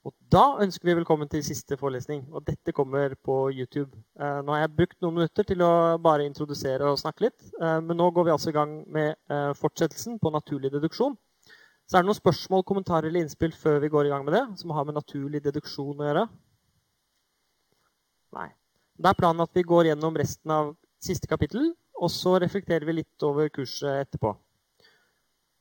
[0.00, 2.22] Og da ønsker vi velkommen til siste forelesning.
[2.32, 3.92] Og dette kommer på YouTube.
[4.16, 7.50] Eh, nå har jeg brukt noen minutter til å bare introdusere og snakke litt.
[7.60, 11.18] Eh, men nå går vi altså i gang med eh, fortsettelsen på naturlig deduksjon.
[11.84, 14.44] Så er det noen spørsmål, kommentarer eller innspill før vi går i gang med det,
[14.62, 16.26] som har med naturlig deduksjon å gjøre?
[18.38, 18.48] Nei.
[19.00, 23.02] Det er planen at vi går gjennom resten av siste kapittel, og så reflekterer vi
[23.02, 24.32] litt over kurset etterpå.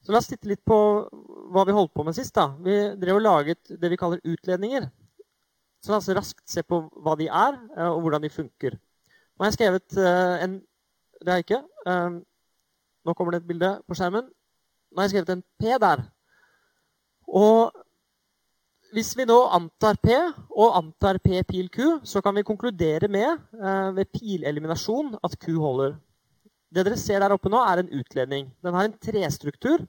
[0.09, 0.75] Så la oss titte litt på
[1.53, 2.33] hva vi holdt på med sist.
[2.33, 2.47] da.
[2.65, 4.87] Vi drev og laget det vi kaller utledninger.
[5.85, 8.73] Så la oss raskt se på hva de er, eh, og hvordan de funker.
[8.73, 10.55] Nå har jeg skrevet eh, en
[11.19, 11.61] Det har jeg ikke.
[11.85, 12.17] Eh,
[13.05, 14.25] nå kommer det et bilde på skjermen.
[14.89, 16.03] Nå har jeg skrevet en P der.
[17.27, 17.69] Og
[18.89, 20.17] hvis vi nå antar P
[20.49, 23.37] og antar P pil Q, så kan vi konkludere med
[23.93, 25.99] ved pileliminasjon at Q holder.
[26.69, 28.49] Det dere ser der oppe nå, er en utledning.
[28.61, 29.85] Den har en trestruktur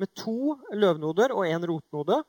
[0.00, 2.22] med to løvnoder og én rotnode.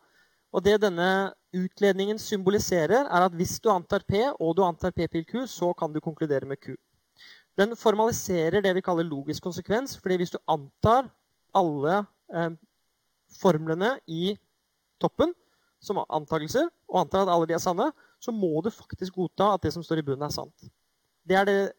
[0.56, 5.08] Og det denne utledningen symboliserer, er at hvis du antar P og du antar P
[5.12, 6.76] pil Q, så kan du konkludere med Q.
[7.58, 9.98] Den formaliserer det vi kaller logisk konsekvens.
[9.98, 11.10] fordi hvis du antar
[11.56, 12.52] alle eh,
[13.42, 14.38] formlene i
[15.02, 15.34] toppen
[15.82, 19.64] som antakelser, og antar at alle de er sanne, så må du faktisk godta at
[19.64, 20.70] det som står i bunnen, er sant.
[21.28, 21.74] Det er det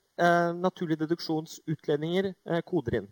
[0.57, 3.09] naturlig deduksjons utledninger eh, koder inn.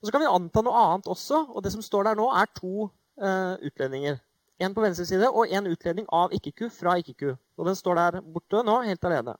[0.00, 1.46] Og Så kan vi anta noe annet også.
[1.54, 2.88] og Det som står der nå, er to
[3.20, 4.18] eh, utledninger.
[4.58, 7.36] En på venstre side og en utledning av ikke-Q fra ikke-Q.
[7.58, 9.36] Og Den står der borte nå, helt alene.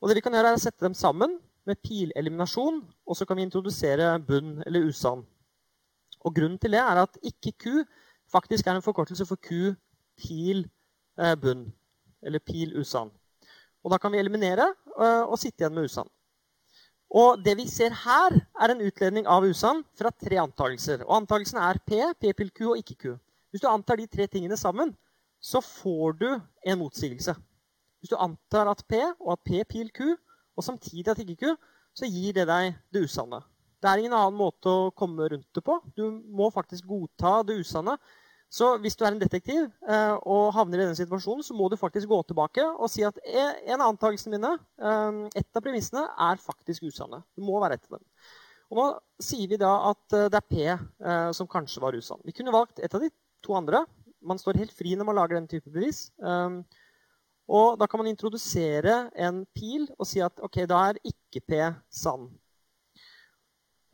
[0.00, 3.36] Og det vi kan gjøre er å sette dem sammen med pileliminasjon, og så kan
[3.36, 5.26] vi introdusere bunn eller usann.
[6.24, 7.84] Og Grunnen til det er at ikke-Q
[8.32, 9.74] faktisk er en forkortelse for Q
[10.18, 10.66] pil
[11.18, 11.68] eh, bunn.
[12.22, 13.10] Eller pil usann.
[13.84, 16.08] Og da kan vi eliminere uh, og sitte igjen med usann.
[17.10, 21.02] Og det vi ser her, er en utledning av usann fra tre antakelser.
[21.08, 23.14] Og antakelsene er P, P pil Q og ikke Q.
[23.50, 24.92] Hvis du antar de tre tingene sammen,
[25.42, 27.34] så får du en motsigelse.
[27.98, 30.14] Hvis du antar at P og at P pil Q,
[30.54, 31.56] og samtidig at ikke Q,
[31.96, 33.40] så gir det deg det usanne.
[33.80, 35.80] Det er ingen annen måte å komme rundt det på.
[35.96, 37.96] Du må faktisk godta det usanne
[38.50, 41.78] så hvis du er en detektiv eh, og havner i denne situasjonen, så må du
[41.78, 44.50] faktisk gå tilbake og si at en av antakelsene mine,
[44.82, 47.22] eh, et av premissene, er faktisk usanne.
[47.38, 48.06] Det må være et av dem.
[48.70, 48.86] Og nå
[49.22, 50.66] sier vi da at eh, det er P
[51.38, 52.22] som kanskje var usann.
[52.26, 53.12] Vi kunne valgt et av de
[53.46, 53.84] to andre.
[54.18, 56.08] Man står helt fri når man lager denne type bevis.
[57.50, 61.62] Og da kan man introdusere en pil og si at ok, da er ikke P
[61.90, 62.28] sann.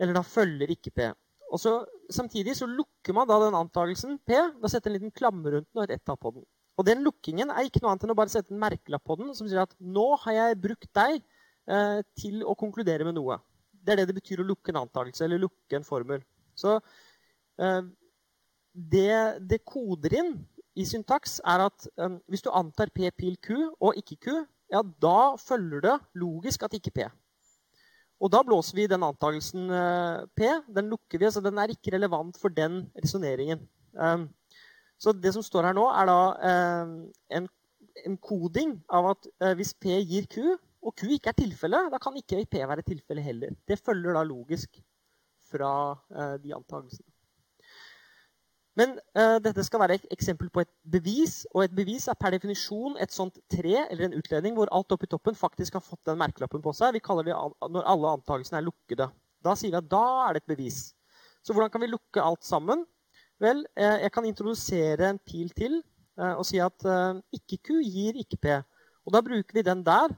[0.00, 1.12] Eller da følger ikke P.
[1.52, 1.78] Og så,
[2.10, 5.66] Samtidig så lukker man da den antakelsen P ved å sette en liten klamme rundt
[5.66, 6.44] den og et på den.
[6.76, 9.32] Og den lukkingen er ikke noe annet enn å bare sette en merkelapp på den
[9.34, 13.38] som sier at nå har jeg brukt deg eh, til å konkludere med noe.
[13.72, 16.22] Det er det det betyr å lukke en antakelse eller lukke en formel.
[16.58, 17.80] Så eh,
[18.76, 19.16] det
[19.48, 20.34] det koder inn
[20.76, 24.42] i syntaks, er at eh, hvis du antar P pil Q og ikke Q,
[24.72, 27.08] ja, da følger det logisk at ikke P.
[28.16, 30.49] Og da blåser vi den antakelsen eh, P.
[30.72, 33.60] Den lukker vi, så den er ikke relevant for den resonneringen.
[33.93, 34.28] Um,
[35.00, 36.21] så det som står her nå, er da
[36.84, 36.94] um,
[37.37, 37.49] en,
[38.25, 40.54] koding av at uh, hvis P gir Q,
[40.87, 43.56] og Q ikke er tilfelle, da kan ikke P være tilfelle heller.
[43.69, 44.81] Det følger da logisk
[45.50, 47.16] fra uh, de antakelsene.
[48.76, 52.34] Men uh, dette skal være et eksempel på et bevis, og et bevis er per
[52.34, 56.19] definisjon et sånt tre eller en utledning hvor alt oppi toppen faktisk har fått den
[56.20, 56.92] merkelappen på seg.
[56.97, 57.36] Vi kaller det
[57.72, 59.09] når alle antakelsene er lukkede.
[59.44, 60.81] Da sier vi at da er det et bevis.
[61.41, 62.84] Så hvordan kan vi lukke alt sammen?
[63.41, 65.81] Vel, uh, jeg kan introdusere en pil til
[66.20, 66.84] uh, og si at
[67.38, 68.60] ikke-Q gir ikke-P.
[69.09, 70.12] Og da bruker vi den der.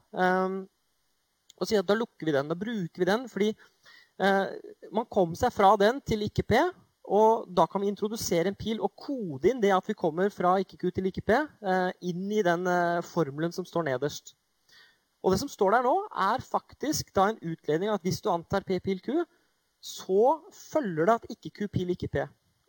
[1.59, 2.49] og sier at da lukker vi den.
[2.49, 3.51] Da bruker vi den fordi
[4.97, 6.57] man kom seg fra den til ikke-P.
[7.09, 10.59] Og da kan vi introdusere en pil og kode inn det at vi kommer fra
[10.61, 11.33] ikke-Q til ikke-P,
[11.65, 14.35] eh, inn i den eh, formelen som står nederst.
[15.25, 18.67] Og det som står der nå, er faktisk da en utledning at hvis du antar
[18.67, 19.25] P pil Q,
[19.81, 22.27] så følger det at ikke-Q pil ikke-P.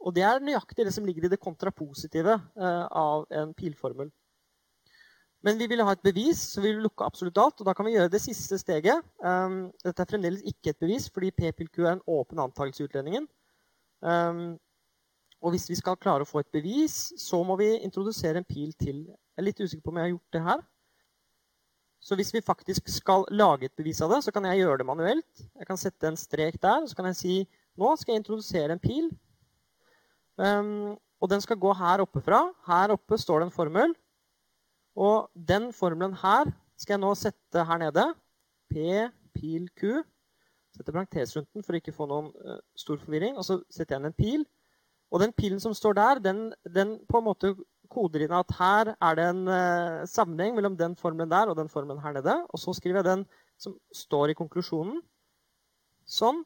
[0.08, 4.08] Og det er nøyaktig det som ligger i det kontrapositive eh, av en pilformel.
[5.44, 7.60] Men vi vil ha et bevis, så vi vil lukke absolutt alt.
[7.60, 9.04] Og da kan vi gjøre det siste steget.
[9.84, 12.88] dette er fremdeles ikke et bevis, fordi P pil Q er en åpen antakelse i
[12.90, 13.28] utlendingen.
[14.00, 14.58] Um,
[15.40, 18.74] og hvis vi skal klare å få et bevis, så må vi introdusere en pil
[18.80, 19.06] til.
[19.08, 20.66] Jeg er litt usikker på om jeg har gjort det her.
[22.00, 24.88] Så hvis vi faktisk skal lage et bevis av det, så kan jeg gjøre det
[24.88, 25.44] manuelt.
[25.44, 27.36] Jeg kan sette en strek der, og så kan jeg si
[27.80, 29.10] nå skal jeg introdusere en pil.
[30.40, 32.46] Um, og den skal gå her oppe fra.
[32.68, 33.96] Her oppe står det en formel.
[35.00, 38.06] Og den formelen her skal jeg nå sette her nede.
[38.72, 40.04] P, pil, Q
[40.80, 43.36] setter parentes rundt den for å ikke få noen uh, stor forvirring.
[43.38, 44.46] Og så setter jeg inn en pil.
[45.10, 47.54] Og den pilen som står der, den, den, på en måte
[47.90, 51.72] koder inn at her er det en uh, sammenheng mellom den formelen der og den
[51.72, 52.36] formelen her nede.
[52.54, 53.26] Og så skriver jeg den
[53.60, 55.02] som står i konklusjonen.
[56.10, 56.44] Sånn.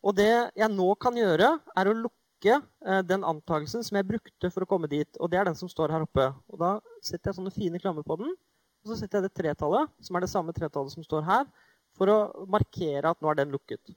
[0.00, 4.52] Og det jeg nå kan gjøre, er å lukke uh, den antakelsen som jeg brukte
[4.52, 5.10] for å komme dit.
[5.18, 6.30] Og det er den som står her oppe.
[6.52, 8.36] Og da setter jeg sånne fine klammer på den.
[8.84, 11.48] Og så setter jeg det tretallet, som er det samme tretallet som står her,
[11.98, 13.92] for å markere at nå er den lukket.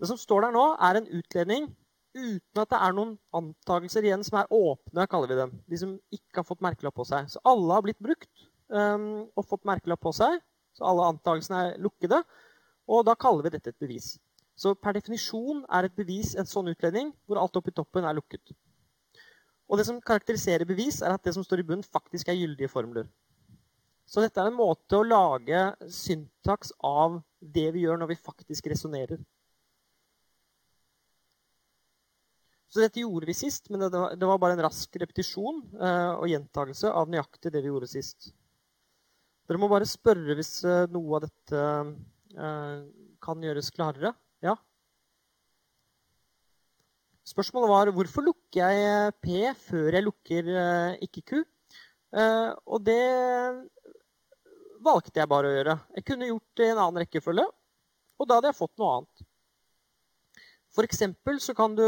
[0.00, 1.70] Det som står der nå, er en utledning
[2.14, 5.52] uten at det er noen antakelser igjen som er åpne, kaller vi dem.
[5.70, 7.28] De som ikke har fått merkelapp på seg.
[7.30, 10.40] Så alle har blitt brukt um, og fått merkelapp på seg.
[10.76, 12.22] Så alle antakelsene er lukkede.
[12.90, 14.16] Og da kaller vi dette et bevis.
[14.58, 18.52] Så per definisjon er et bevis en sånn utledning hvor alt oppi toppen er lukket.
[19.70, 22.68] Og det som karakteriserer bevis, er at det som står i bunnen, faktisk er gyldige
[22.68, 23.06] formler.
[24.10, 25.58] Så dette er en måte å lage
[25.94, 29.20] syntaks av det vi gjør når vi faktisk resonnerer.
[32.70, 33.90] Så dette gjorde vi sist, men det
[34.26, 38.30] var, bare en rask repetisjon eh, og gjentakelse av nøyaktig det vi gjorde sist.
[39.50, 41.62] Dere må bare spørre hvis eh, noe av dette
[42.34, 42.76] eh,
[43.22, 44.12] kan gjøres klarere.
[44.46, 44.54] Ja?
[47.26, 50.54] Spørsmålet var hvorfor lukker jeg P før jeg lukker
[51.06, 51.42] ikke Q?
[52.10, 53.02] Og det
[54.80, 55.76] valgte jeg bare å gjøre.
[55.98, 57.46] Jeg kunne gjort det i en annen rekkefølge,
[58.20, 59.26] og da hadde jeg fått noe annet.
[60.70, 61.84] For eksempel så kan du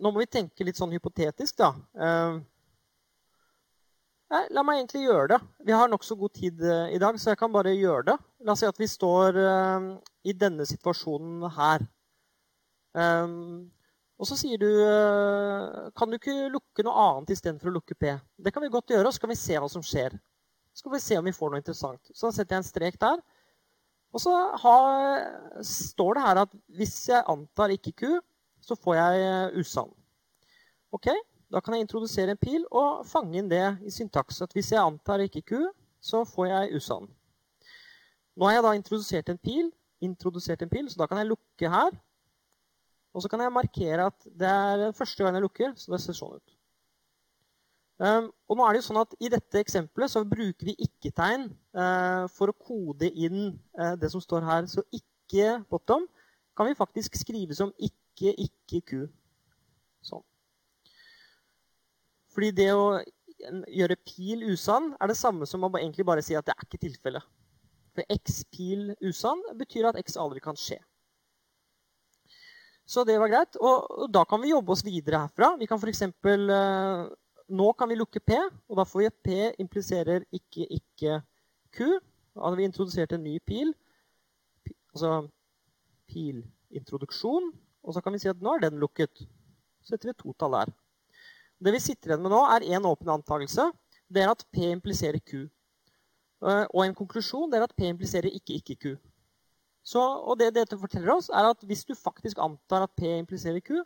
[0.00, 1.70] nå må vi tenke litt sånn hypotetisk, da.
[1.94, 2.38] Eh,
[4.34, 5.38] nei, la meg egentlig gjøre det.
[5.68, 8.18] Vi har nokså god tid eh, i dag, så jeg kan bare gjøre det.
[8.44, 9.88] La oss si at vi står eh,
[10.30, 11.88] i denne situasjonen her.
[12.94, 14.68] Og så sier du
[15.98, 18.12] Kan du ikke lukke noe annet istedenfor å lukke P?
[18.38, 20.14] Det kan vi godt gjøre, og så kan vi se hva som skjer.
[20.74, 22.10] Skal vi se om vi får noe interessant.
[22.10, 23.20] Så da setter jeg en strek der.
[24.14, 24.32] Og så
[24.62, 25.28] har,
[25.66, 28.04] står det her at hvis jeg antar ikke Q,
[28.62, 29.90] så får jeg eh, usann.
[30.94, 31.10] Ok,
[31.54, 34.40] Da kan jeg introdusere en pil og fange inn det i syntaks.
[34.42, 35.60] At hvis jeg antar ikke Q,
[36.02, 37.06] så får jeg usann.
[38.34, 39.68] Nå har jeg da introdusert en pil,
[40.02, 41.94] introdusert en pil, så da kan jeg lukke her.
[43.14, 46.18] Og så kan jeg markere at det er første gang jeg lukker, så det ser
[46.18, 46.53] sånn ut.
[48.02, 51.46] Um, og nå er det jo sånn at I dette eksempelet så bruker vi ikke-tegn
[51.78, 54.66] uh, for å kode inn uh, det som står her.
[54.70, 56.08] Så ikke bottom
[56.58, 58.98] kan vi faktisk skrive som ikke ikke, ku.
[60.04, 60.22] Sånn.
[62.34, 62.98] Fordi det å
[63.70, 66.82] gjøre pil usann er det samme som å egentlig bare si at det er ikke
[66.82, 67.26] tilfellet.
[67.94, 70.80] For x pil usann betyr at x aldri kan skje.
[72.86, 73.56] Så det var greit.
[73.60, 75.54] Og, og da kan vi jobbe oss videre herfra.
[75.60, 76.02] Vi kan f.eks.
[76.04, 77.04] Eh,
[77.48, 78.36] nå kan vi lukke P,
[78.68, 81.20] og da får vi at P impliserer ikke, ikke
[81.74, 81.98] Q.
[82.34, 83.74] Da hadde vi introdusert en ny pil.
[84.94, 85.26] Altså
[86.10, 87.52] pilintroduksjon.
[87.84, 89.26] Og så kan vi si at nå er den lukket.
[89.84, 90.72] Så setter vi totall der.
[91.64, 93.68] Det vi sitter igjen med nå, er én åpen antakelse.
[94.08, 95.44] Det er at P impliserer Q.
[96.44, 98.96] Eh, og en konklusjon det er at P impliserer ikke ikke-Q.
[99.84, 103.60] Så, og det dette forteller oss, er at hvis du faktisk antar at P impliserer
[103.60, 103.76] Q,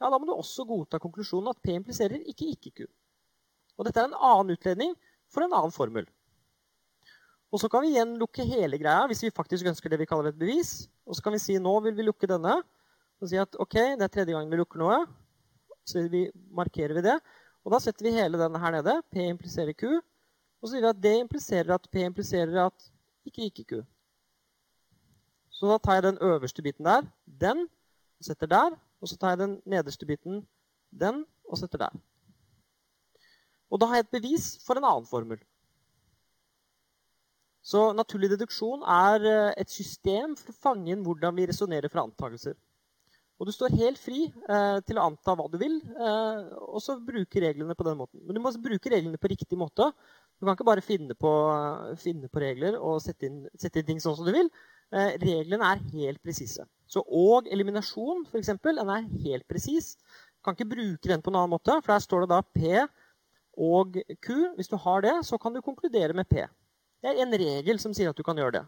[0.00, 2.88] ja, da må du også godta konklusjonen at P impliserer ikke ikke-Q.
[3.78, 4.92] Og dette er en annen utledning
[5.32, 6.06] for en annen formel.
[7.52, 10.30] Og så kan vi igjen lukke hele greia hvis vi faktisk ønsker det vi kaller
[10.30, 10.86] et bevis.
[11.04, 12.60] Og så kan vi si nå vil vi lukke denne.
[13.20, 15.02] Og si at ok, det er tredje gang vi lukker noe.
[15.84, 16.24] Så vi,
[16.54, 17.18] markerer vi det.
[17.62, 18.96] Og da setter vi hele den her nede.
[19.12, 20.00] P impliserer Q.
[20.62, 22.88] Og så sier vi at det impliserer at P impliserer at
[23.28, 23.82] ikke ikke Q.
[25.52, 27.68] Så da tar jeg den øverste biten der, den,
[28.18, 28.78] og setter der.
[29.02, 30.40] Og så tar jeg den nederste biten,
[30.90, 32.00] den, og setter der.
[33.72, 35.40] Og da har jeg et bevis for en annen formel.
[37.62, 42.04] Så naturlig deduksjon er eh, et system for å fange inn hvordan vi resonnerer fra
[42.04, 42.56] antakelser.
[43.40, 46.98] Og du står helt fri eh, til å anta hva du vil, eh, og så
[47.02, 48.20] bruke reglene på den måten.
[48.22, 49.88] Men du må bruke reglene på riktig måte.
[50.38, 51.32] Du kan ikke bare finne på,
[52.02, 54.50] finne på regler og sette inn, sette inn, ting sånn som du vil.
[54.94, 56.66] Eh, reglene er helt presise.
[56.90, 59.94] Så og eliminasjon, f.eks., den er helt presis.
[60.36, 62.86] Du kan ikke bruke den på en annen måte, for der står det da P
[63.56, 64.54] og Q.
[64.56, 66.46] Hvis du har det, så kan du konkludere med P.
[67.02, 68.64] Det er en regel som sier at du kan gjøre det.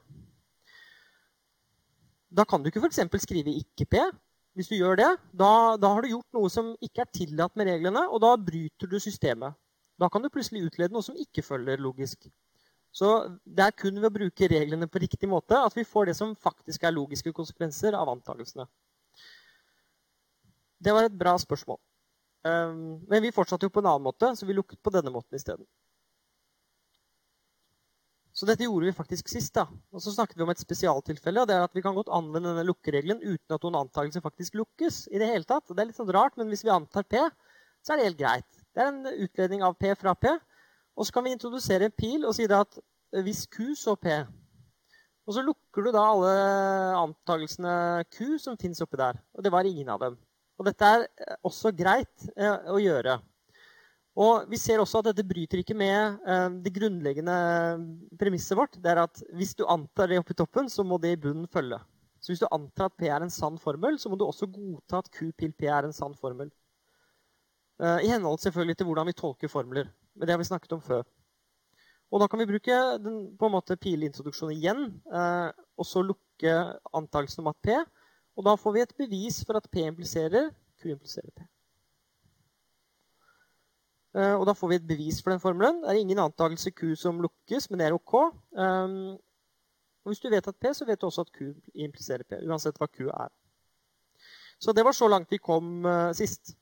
[2.34, 3.00] Da kan du ikke f.eks.
[3.22, 4.00] skrive ikke P.
[4.54, 7.66] Hvis du gjør det, da, da, har du gjort noe som ikke er tillatt med
[7.66, 9.54] reglene, og da bryter du systemet.
[9.98, 12.28] Da kan du plutselig utlede noe som ikke følger logisk.
[12.94, 13.10] Så
[13.42, 16.36] det er kun ved å bruke reglene på riktig måte at vi får det som
[16.38, 18.68] faktisk er logiske konsekvenser av antakelsene.
[20.78, 21.80] Det var et bra spørsmål.
[22.44, 25.36] Um, men vi fortsatte jo på en annen måte, så vi lukket på denne måten
[25.38, 25.64] isteden.
[28.34, 29.54] Så dette gjorde vi faktisk sist.
[29.54, 29.68] da.
[29.94, 31.40] Og så snakket vi om et spesialtilfelle.
[31.40, 34.54] og det er at Vi kan godt anvende denne lukkeregelen uten at noen antakelse faktisk
[34.54, 35.08] lukkes.
[35.12, 35.70] i det hele tatt.
[35.70, 37.16] Og Det er litt sånn rart, men hvis vi antar P,
[37.82, 38.50] så er det helt greit.
[38.74, 40.26] Det er en utledning av P fra P.
[40.96, 42.78] Og så kan vi introdusere en pil og si at
[43.22, 44.10] hvis Q, så P.
[45.26, 46.34] Og så lukker du da alle
[46.98, 49.20] antakelsene Q som fins oppi der.
[49.32, 50.18] Og det var ingen av dem.
[50.58, 51.06] Og dette er
[51.42, 53.18] også greit eh, å gjøre.
[54.14, 57.38] Og vi ser også at dette bryter ikke med eh, det grunnleggende
[58.20, 58.78] premisset vårt.
[58.78, 61.80] Det er at hvis du antar det oppi toppen, så må det i bunnen følge.
[62.22, 65.02] Så hvis du antar at P er en sann formel, så må du også godta
[65.02, 66.52] at Q pil P er en sann formel.
[67.82, 69.90] Eh, I henhold selvfølgelig til hvordan vi tolker formler.
[70.14, 71.02] Men det har vi snakket om før.
[72.14, 76.54] Og da kan vi bruke den på en måte pileintroduksjonen igjen, eh, og så lukke
[76.94, 77.74] antakelsen om at P.
[78.36, 80.50] Og da får vi et bevis for at P impliserer
[80.80, 81.46] Q impliserer P.
[84.14, 85.82] Eh, og da får vi et bevis for den formelen.
[85.82, 88.14] Det er ingen antakelse Q som lukkes, men det er OK.
[88.52, 89.14] Um,
[90.04, 92.38] og hvis du vet at P, så vet du også at Q impliserer P.
[92.46, 93.32] Uansett hva Q er.
[94.60, 96.54] Så det var så langt vi kom uh, sist.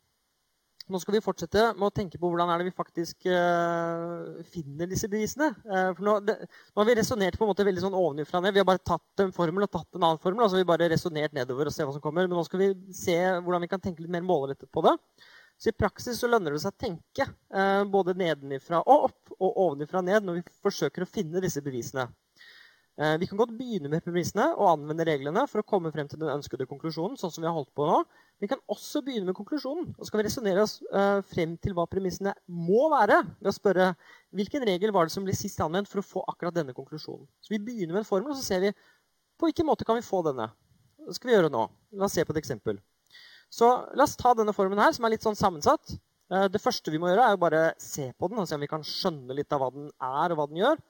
[0.90, 4.88] Nå skal vi fortsette med å tenke på hvordan er det vi faktisk uh, finner
[4.90, 5.52] disse bevisene.
[5.66, 8.54] Uh, for nå, det, nå, har vi resonnert veldig sånn ovenifra ned.
[8.56, 10.44] Vi har bare tatt en formel og tatt en annen formel.
[10.44, 12.26] altså vi bare resonert nedover og se hva som kommer.
[12.26, 14.96] Men nå skal vi se hvordan vi kan tenke litt mer målrettet på det.
[15.60, 19.62] Så I praksis så lønner det seg å tenke uh, både nedenifra og opp og
[19.68, 22.08] ovenifra ned når vi forsøker å finne disse bevisene.
[22.92, 26.28] Vi kan godt begynne med premissene og anvende reglene for å komme frem til den
[26.28, 27.16] ønskede konklusjonen.
[27.16, 28.02] sånn som Vi har holdt på nå.
[28.42, 29.92] Vi kan også begynne med konklusjonen.
[29.94, 33.20] Og så kan vi resonnere oss eh, frem til hva premissene må være.
[33.38, 33.92] ved å spørre
[34.34, 37.28] hvilken regel var det som ble sist anvendt for å få akkurat denne konklusjonen.
[37.38, 38.72] Så Vi begynner med en formel, og så ser vi
[39.38, 40.48] på hvilken måte kan vi få denne.
[41.06, 41.68] Det skal vi gjøre nå.
[41.94, 42.82] La oss se på et eksempel.
[43.52, 45.94] Så la oss ta denne formen her, som er litt sånn sammensatt.
[46.32, 48.66] Eh, det første vi må gjøre, er jo bare se på den og se om
[48.66, 50.82] vi kan skjønne litt av hva den er, og hva den gjør.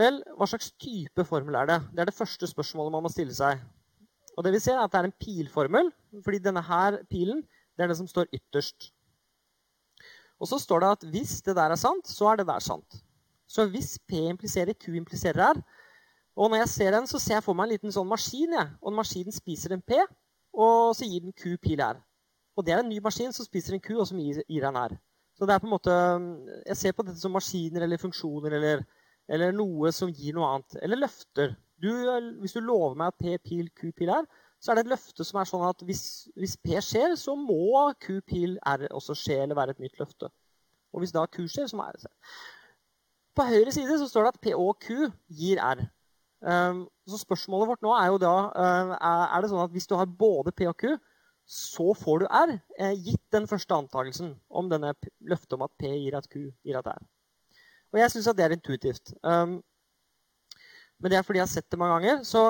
[0.00, 1.80] Vel, hva slags type formel er det?
[1.92, 3.60] Det er det første spørsmålet man må stille seg.
[4.34, 5.92] Og det vi ser er at det er en pilformel,
[6.24, 7.42] fordi denne her pilen
[7.74, 8.90] det er det som står ytterst.
[10.42, 13.00] Og så står det at hvis det der er sant, så er det der sant.
[13.46, 15.62] Så hvis P impliserer Q impliserer R,
[16.36, 18.54] og når jeg ser den, så ser jeg for meg en liten sånn maskin.
[18.56, 18.66] Ja.
[18.82, 20.00] Og maskinen spiser en P,
[20.54, 22.00] og så gir den Q pil R.
[22.58, 24.78] Og det er en ny maskin som spiser en Q, og som gir, gir en
[24.78, 24.96] R.
[25.34, 25.94] Så det er på en måte,
[26.66, 28.84] Jeg ser på dette som maskiner eller funksjoner eller,
[29.28, 30.76] eller noe som gir noe annet.
[30.82, 31.56] Eller løfter.
[31.84, 31.90] Du,
[32.40, 34.24] hvis du lover meg at P pil Q pil R,
[34.64, 36.04] så er det et løfte som er sånn at hvis,
[36.40, 40.30] hvis P skjer, så må Q pil R også skje eller være et nytt løfte.
[40.94, 42.12] Og hvis da Q skjer, så må R skje.
[43.34, 45.82] På høyre side så står det at P og Q gir R.
[46.44, 49.94] Um, så spørsmålet vårt nå er jo da uh, Er det sånn at hvis du
[49.96, 50.94] har både P og Q,
[51.44, 54.92] så får du R, uh, gitt den første antakelsen om denne
[55.24, 57.04] løftet om at P gir at Q gir at R.
[57.94, 59.12] Og jeg syns at det er intuitivt.
[61.02, 62.20] Men det er fordi jeg har sett det mange ganger.
[62.26, 62.42] Så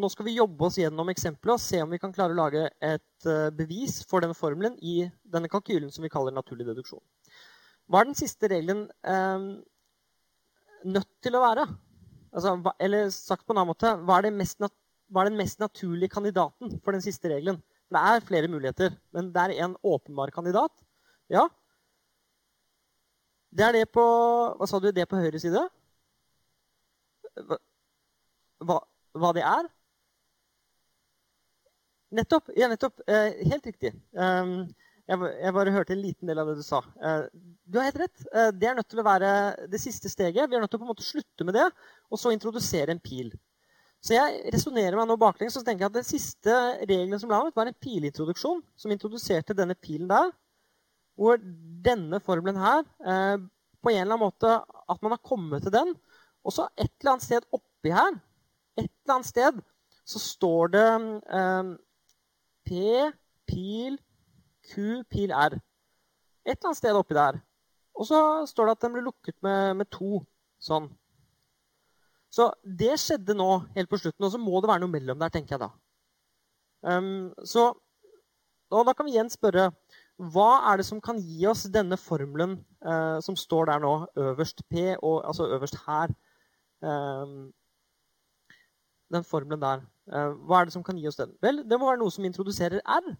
[0.00, 2.68] nå skal vi jobbe oss gjennom eksempelet og se om vi kan klare å lage
[2.86, 7.02] et uh, bevis for denne formelen i denne kalkylen som vi kaller naturlig deduksjon.
[7.90, 9.46] Hva er den siste regelen eh,
[10.86, 11.64] nødt til å være?
[12.30, 14.28] Altså, hva, eller sagt på en annen måte, hva er,
[15.10, 17.58] hva er, den mest naturlige kandidaten for den siste regelen?
[17.90, 20.70] Det er flere muligheter, men det er en åpenbar kandidat.
[21.32, 21.48] Ja.
[23.50, 24.04] Det er det på
[24.54, 24.92] Hva sa du?
[24.94, 25.64] Det på høyre side?
[28.66, 28.80] Hva,
[29.16, 29.68] hva det er?
[32.10, 32.50] Nettopp.
[32.58, 33.00] Ja, nettopp.
[33.06, 33.94] Eh, helt riktig.
[34.12, 34.68] Um,
[35.10, 36.78] jeg, bare hørte en liten del av det du sa.
[37.02, 37.22] Eh,
[37.66, 38.26] du har helt rett.
[38.30, 39.30] Eh, det er nødt til å være
[39.70, 40.46] det siste steget.
[40.46, 41.66] Vi er nødt til å på en måte slutte med det
[42.10, 43.32] og så introdusere en pil.
[44.00, 47.68] Så jeg resonnerer meg nå baklengs og tenker at den siste regelen som ble var
[47.68, 50.30] en pilintroduksjon som introduserte denne pilen der.
[51.18, 51.42] Hvor
[51.84, 53.42] denne formelen her eh,
[53.82, 55.94] på en eller annen måte At man har kommet til den.
[56.46, 58.14] Og så et eller annet sted oppi her
[58.78, 59.60] et eller annet sted
[60.10, 60.86] så står det
[62.66, 62.78] P,
[63.50, 63.98] pil,
[64.70, 65.58] Q, pil R.
[66.46, 67.40] Et eller annet sted oppi der.
[67.98, 70.22] Og så står det at den ble lukket med, med to.
[70.60, 70.88] Sånn.
[72.30, 75.32] Så det skjedde nå helt på slutten, og så må det være noe mellom der,
[75.34, 75.70] tenker jeg da.
[76.86, 77.72] Um, så
[78.70, 79.70] og da kan vi igjen spørre
[80.30, 84.62] hva er det som kan gi oss denne formelen uh, som står der nå, øverst
[84.68, 86.12] P, og, altså øverst her?
[86.84, 87.50] Um,
[89.12, 89.82] den formelen der.
[90.10, 91.32] Uh, hva er det som kan gi oss den?
[91.42, 93.12] Vel, det må være noe som introduserer R.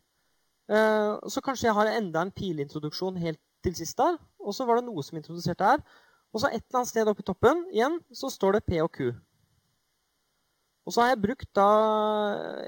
[0.70, 4.18] Eh, så kanskje jeg har enda en pilintroduksjon helt til sist der.
[4.38, 5.82] Og så var det noe som introduserte R.
[6.30, 8.92] Og så et eller annet sted oppe i toppen igjen så står det P og
[8.94, 9.10] Q.
[10.86, 11.66] Og så har jeg brukt da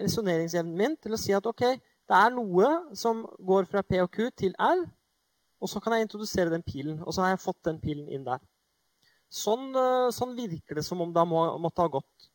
[0.03, 4.11] resonneringsevnen min til å si at ok, det er noe som går fra P og
[4.11, 4.83] Q til R.
[5.63, 6.99] Og så kan jeg introdusere den pilen.
[7.07, 8.43] Og så har jeg fått den pilen inn der.
[9.33, 12.29] Sånn, eh, sånn virker det som om det må, måtte ha gått.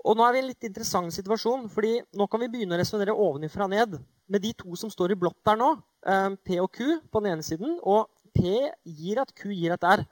[0.00, 2.80] Og nå er vi i en litt interessant situasjon, fordi nå kan vi begynne å
[2.80, 3.98] resonnere ovenifra og ned
[4.30, 5.70] med de to som står i blått der nå,
[6.08, 9.84] eh, P og Q på den ene siden, og P gir at Q gir at
[9.84, 10.04] R.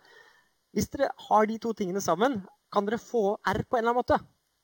[0.75, 2.42] Hvis dere har de to tingene sammen,
[2.73, 4.18] kan dere få R på en eller annen måte.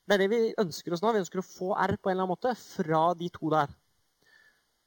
[0.04, 1.14] Det er det vi ønsker oss nå.
[1.14, 3.72] Vi ønsker å få R på en eller annen måte fra de to der.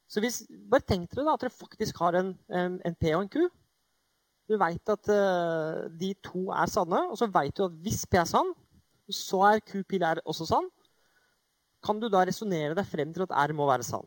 [0.08, 3.24] Så hvis, bare tenk dere da at dere faktisk har en, en, en P og
[3.24, 3.48] en Q.
[4.48, 8.16] Du veit at uh, de to er sanne, og så veit du at hvis P
[8.16, 8.54] er sann,
[9.10, 10.68] så er Q pil R også sann.
[11.84, 14.06] Kan du da resonnere deg frem til at R må være sann?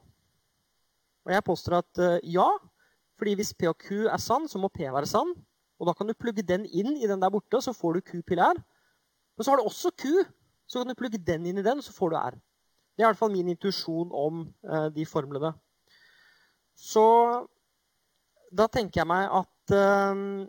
[1.25, 2.48] Og jeg påstår at uh, ja,
[3.17, 5.34] fordi hvis P og Q er sann, så må P være sann.
[5.81, 8.05] Og da kan du plugge den inn i den der borte, og så får du
[8.05, 8.58] Q pil R.
[9.38, 10.24] Men så har du også Q,
[10.70, 12.38] så kan du plugge den inn i den, så får du R.
[12.93, 15.53] Det er i hvert fall min intuisjon om uh, de formlene.
[16.77, 17.05] Så
[18.51, 20.46] da tenker jeg meg at uh,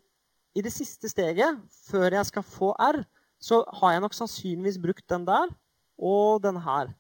[0.52, 3.00] i det siste steget, før jeg skal få R,
[3.42, 5.50] så har jeg nok sannsynligvis brukt den der
[5.98, 6.92] og den her.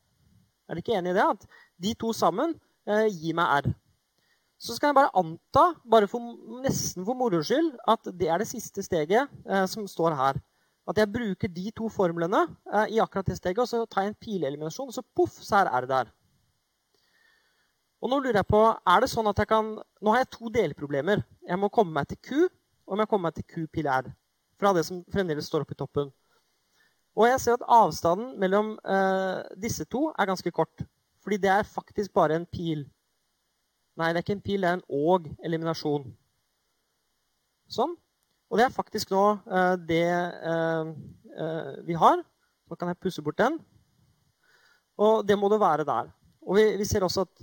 [0.66, 1.28] Er dere ikke enig i det?
[1.36, 1.46] At
[1.86, 2.56] de to sammen
[2.88, 3.72] eh, gir meg R.
[4.62, 8.46] Så skal jeg bare anta, bare for, nesten for moro skyld, at det er det
[8.50, 9.30] siste steget
[9.66, 10.38] som står her
[10.88, 14.12] at jeg bruker de to formlene eh, i akkurat det steget, og så tar jeg
[14.12, 16.10] en pileliminasjon, og så poff, så er R der.
[18.02, 20.50] Og nå lurer jeg på, er det sånn at jeg kan, Nå har jeg to
[20.50, 21.20] delproblemer.
[21.46, 24.08] Jeg må komme meg til Q, og jeg må komme meg til Q pil R.
[24.58, 26.10] Fra det som fremdeles står oppe i toppen.
[27.12, 30.84] Og jeg ser at avstanden mellom uh, disse to er ganske kort.
[31.22, 32.86] Fordi det er faktisk bare en pil.
[33.96, 36.08] Nei, det er ikke en pil, det er en og-eliminasjon.
[37.72, 37.92] Sånn.
[38.52, 40.06] Og det er faktisk nå uh, det
[40.48, 40.88] uh,
[41.84, 42.24] vi har.
[42.68, 43.60] Så kan jeg pusse bort den.
[45.00, 46.08] Og det må det være der.
[46.42, 47.42] Og vi, vi ser også at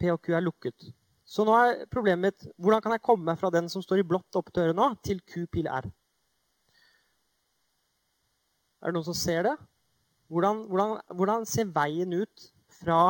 [0.00, 0.86] P og Q er lukket.
[1.28, 4.38] Så nå er problemet mitt hvordan kan jeg komme fra den som står i blått
[4.38, 5.86] oppe til øret nå, til Q pil R?
[8.84, 9.54] Er det noen som ser det?
[10.28, 12.50] Hvordan, hvordan, hvordan ser veien ut
[12.82, 13.00] fra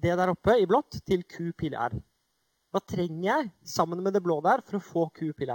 [0.00, 1.76] det der oppe i blått til Q pil?
[1.76, 5.52] Hva trenger jeg sammen med det blå der for å få Q pil?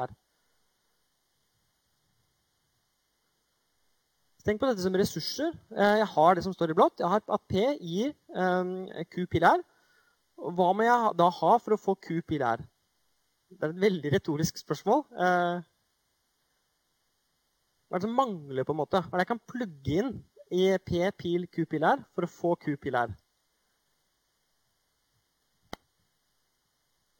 [4.46, 5.56] Tenk på dette som ressurser.
[5.74, 7.00] Eh, jeg har det som står i blått.
[7.02, 9.48] Jeg har at P gir um, Q pil.
[10.38, 12.44] Hva må jeg da ha for å få Q pil?
[13.50, 15.02] Det er et veldig retorisk spørsmål.
[17.96, 19.00] Hva er det som mangler, på en måte?
[19.00, 20.10] Hva er det jeg kan plugge inn
[20.52, 23.14] i P pil Q pil her for å få Q pil her?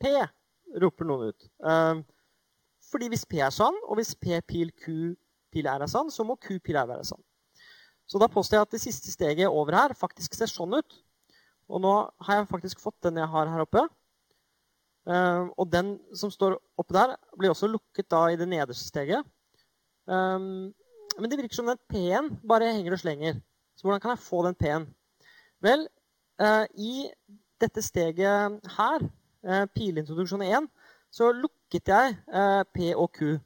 [0.04, 0.12] P,
[0.84, 1.46] roper noen ut.
[1.64, 2.02] Uh,
[2.90, 5.14] fordi hvis P er sann, og hvis P pil Q
[5.56, 7.24] pil er sann, så må Q pil R være sann.
[8.04, 10.98] Så da påstår jeg at det siste steget over her faktisk ser sånn ut.
[11.72, 11.94] Og nå
[12.28, 13.86] har jeg faktisk fått den jeg har her oppe.
[15.08, 19.24] Uh, og den som står oppe der, blir også lukket da i det nederste steget.
[20.06, 20.74] Um,
[21.20, 23.40] men det virker som den P-en bare henger og slenger.
[23.76, 24.88] Så hvordan kan jeg få den P-en?
[25.64, 25.88] Vel,
[26.42, 27.08] uh, i
[27.62, 30.70] dette steget her uh, pilintroduksjon 1,
[31.12, 33.38] så lukket jeg uh, P og Q.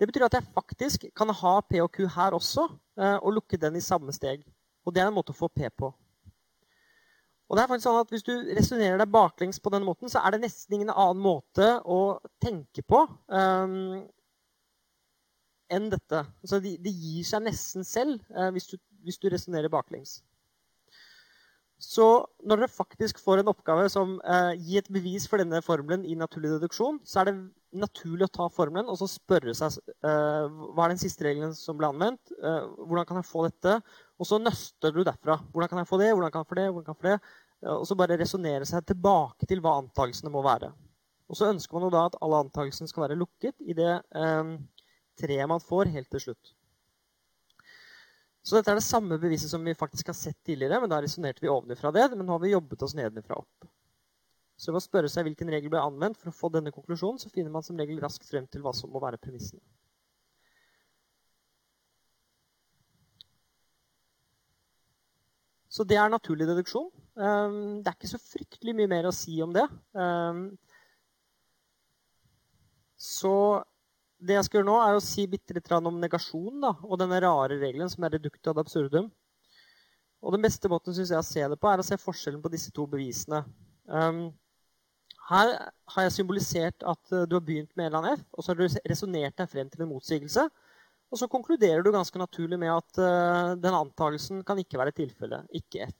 [0.00, 2.68] Det betyr at jeg faktisk kan ha P og Q her også,
[3.00, 4.42] uh, og lukke den i samme steg.
[4.84, 5.92] Og det er en måte å få P på.
[7.48, 10.22] Og det er faktisk sånn at Hvis du resonnerer deg baklengs på denne måten, så
[10.24, 14.00] er det nesten ingen annen måte å tenke på um,
[15.74, 16.24] enn dette.
[16.46, 20.20] Så det de gir seg nesten selv eh, hvis du, hvis du resonnerer baklengs.
[21.82, 22.06] Så
[22.46, 26.16] når dere faktisk får en oppgave som eh, gir et bevis for denne formelen i
[26.16, 27.36] naturlig deduksjon, så er det
[27.74, 31.78] naturlig å ta formelen og så spørre seg eh, hva er den siste regelen som
[31.78, 32.32] ble anvendt.
[32.38, 33.80] Eh, hvordan kan jeg få dette?
[34.20, 35.40] Og så nøster du derfra.
[35.52, 36.12] Hvordan kan jeg få det?
[36.14, 36.68] Hvordan kan jeg få det?
[36.70, 37.18] Hvordan kan jeg få det?
[37.64, 40.70] Eh, og så bare resonnere seg tilbake til hva antakelsene må være.
[41.28, 44.54] Og så ønsker man jo da at alle antakelsene skal være lukket i det eh,
[45.20, 46.54] treet man får helt til slutt.
[48.44, 51.40] Så dette er det samme beviset som vi faktisk har sett tidligere, men da resonnerte
[51.40, 52.10] vi ovenifra det.
[52.12, 53.68] Men nå har vi jobbet oss nedenfra opp.
[54.60, 57.32] Så ved å spørre seg hvilken regel ble anvendt for å få denne konklusjonen, så
[57.32, 59.64] finner man som regel raskt frem til hva som må være premissene.
[65.74, 66.92] Så det er naturlig deduksjon.
[67.18, 69.64] Ehm, det er ikke så fryktelig mye mer å si om det.
[69.98, 70.44] Ehm,
[72.94, 73.64] så
[74.24, 77.20] det jeg skal gjøre nå, er å si bitte litt om negasjon da, og denne
[77.24, 79.10] rare regelen som er reduktet ad absurdum.
[80.24, 82.52] Og Den beste måten synes jeg å se det på, er å se forskjellen på
[82.52, 83.42] disse to bevisene.
[83.84, 84.30] Um,
[85.28, 85.50] her
[85.92, 88.52] har jeg symbolisert at uh, du har begynt med en eller annen F, og så
[88.52, 90.46] har du resonnert deg frem til en motsigelse.
[91.12, 95.44] Og så konkluderer du ganske naturlig med at uh, den antakelsen kan ikke være tilfellet.
[95.60, 95.98] Ikke F.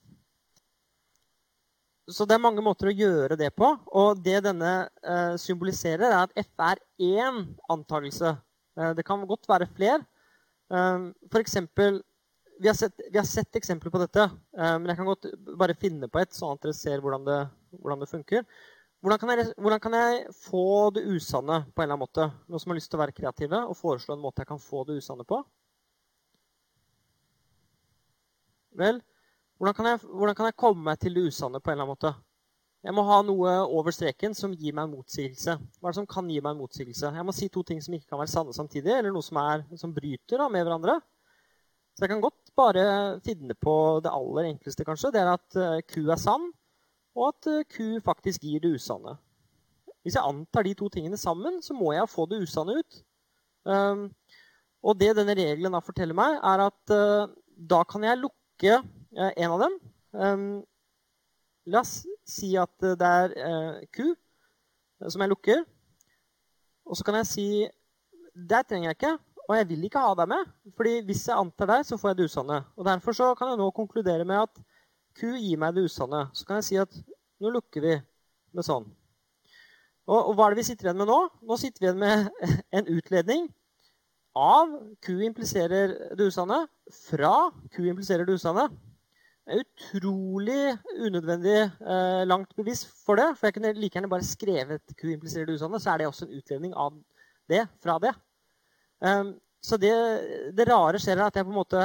[2.10, 3.70] Så det er mange måter å gjøre det på.
[3.96, 8.34] Og det denne eh, symboliserer, er at F er én antakelse.
[8.76, 10.02] Eh, det kan godt være flere.
[10.68, 11.56] For F.eks.
[11.76, 14.24] vi, har sett, vi, har sett, eksempler på dette,
[14.56, 15.28] eh, men jeg kan godt
[15.60, 17.40] bare finne på et, sånn at dere ser hvordan det,
[17.80, 18.46] hvordan det funker.
[19.04, 22.28] Hvordan kan, jeg, hvordan kan, jeg, få det usanne på en eller annen måte?
[22.48, 24.86] Noen som har lyst til å være kreative og foreslå en måte jeg kan få
[24.88, 25.42] det usanne på?
[28.80, 29.02] Vel,
[29.58, 31.94] hvordan kan, jeg, hvordan kan jeg komme meg til det usanne på en eller annen
[31.94, 32.14] måte?
[32.84, 35.54] Jeg må ha noe over streken som gir meg en motsigelse.
[35.78, 37.12] Hva er det som kan gi meg en motsigelse?
[37.16, 39.62] Jeg må si to ting som ikke kan være sanne samtidig, eller noe som, er,
[39.80, 40.98] som bryter da, med hverandre.
[41.94, 42.84] Så jeg kan godt bare
[43.24, 45.14] finne på det aller enkleste, kanskje.
[45.14, 46.50] Det er at uh, Q er sann,
[47.16, 49.16] og at uh, Q faktisk gir det usanne.
[50.04, 53.00] Hvis jeg antar de to tingene sammen, så må jeg få det usanne ut.
[53.64, 54.10] Um,
[54.84, 58.82] og det denne regelen da forteller meg, er at uh, da kan jeg lukke
[59.14, 59.78] en av dem.
[61.72, 65.62] La oss si at det er eh, Q eh, som jeg lukker.
[66.84, 67.46] Og så kan jeg si
[68.34, 69.12] Der trenger jeg ikke,
[69.46, 70.48] og jeg vil ikke ha deg med.
[70.76, 72.64] fordi hvis jeg antar deg, så får jeg det usanne.
[72.76, 74.60] Og Derfor så kan jeg nå konkludere med at
[75.14, 76.28] Q gir meg det usanne.
[76.34, 76.92] Så kan jeg si at
[77.40, 77.94] nå lukker vi
[78.52, 78.88] med sånn.
[80.04, 81.20] Og, og hva er det vi sitter igjen med nå?
[81.46, 82.28] Nå sitter vi igjen med
[82.76, 83.46] en utledning
[84.34, 86.66] av Q impliserer det usanne
[87.06, 88.66] fra Q impliserer det usanne.
[89.44, 90.60] Det er utrolig
[91.04, 93.26] unødvendig eh, langt bevis for det.
[93.36, 96.24] For jeg kunne like gjerne bare skrevet Q impliserer det usanne, så er det også
[96.24, 96.94] en utledning av
[97.52, 98.14] det fra det.
[99.04, 99.92] Um, så det,
[100.56, 101.82] det, rare skjer er at jeg på en måte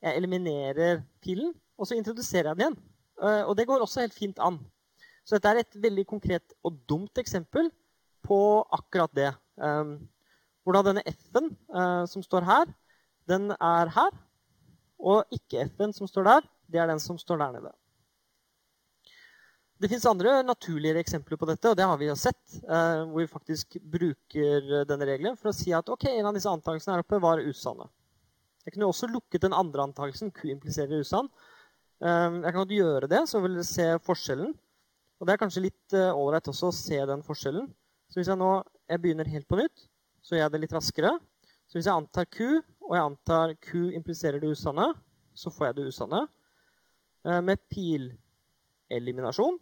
[0.00, 2.78] eliminerer pilen, og så introduserer jeg den igjen.
[3.20, 4.56] Uh, og det går også helt fint an.
[5.28, 7.68] Så dette er et veldig konkret og dumt eksempel
[8.24, 8.40] på
[8.72, 9.28] akkurat det.
[9.60, 9.98] Um,
[10.64, 12.72] hvordan denne F-en uh, som står her,
[13.28, 14.16] den er her.
[14.96, 17.72] Og ikke F-en som står der, det er den som står der nede.
[19.82, 22.42] Det fins andre naturligere eksempler på dette, og det har vi jo sett.
[22.62, 26.50] Eh, hvor vi faktisk bruker denne regelen for å si at ok, en av disse
[26.50, 27.88] antakelsene her oppe var usanne.
[28.62, 30.30] Jeg kunne også lukket den andre antakelsen.
[30.30, 31.30] Q impliserer usann.
[31.98, 34.54] Eh, jeg kan godt gjøre det, så vil dere se forskjellen.
[35.18, 37.68] Og det er kanskje litt ålreit også å se den forskjellen.
[38.10, 38.54] Så hvis jeg nå
[38.90, 39.86] jeg begynner helt på nytt,
[40.22, 41.12] så gjør jeg det litt raskere.
[41.70, 44.90] Så hvis jeg antar Q, og jeg antar Q impliserer det usanne,
[45.34, 46.26] så får jeg det usanne.
[47.22, 49.58] Eh, med pileliminasjon.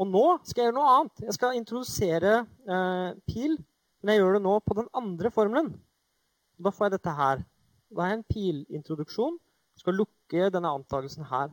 [0.00, 1.22] Og nå skal jeg gjøre noe annet.
[1.24, 3.56] Jeg skal introdusere eh, pil,
[4.00, 5.70] men jeg gjør det nå på den andre formelen.
[6.60, 7.44] Da får jeg dette her.
[7.90, 9.38] Da har jeg en pilintroduksjon.
[9.80, 11.48] Skal lukke denne antakelsen her.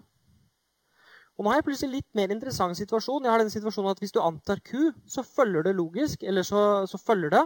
[1.37, 3.23] Og nå har jeg plutselig litt mer interessant situasjon.
[3.23, 6.83] Jeg har den situasjonen at Hvis du antar Q, så følger det logisk, eller så,
[6.89, 7.45] så følger det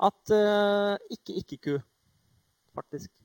[0.00, 1.80] at eh, ikke ikke-Q,
[2.74, 3.19] faktisk.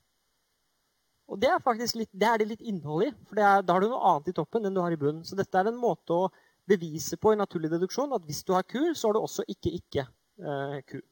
[1.25, 3.13] Og det er litt, det er det litt innhold i.
[3.25, 5.23] For er, da har du noe annet i toppen enn du har i bunnen.
[5.25, 6.29] Så dette er en måte å
[6.69, 9.73] bevise på i naturlig deduksjon at hvis du har Q, så har du også ikke
[9.79, 10.95] ikke-Q.
[11.01, 11.03] Eh,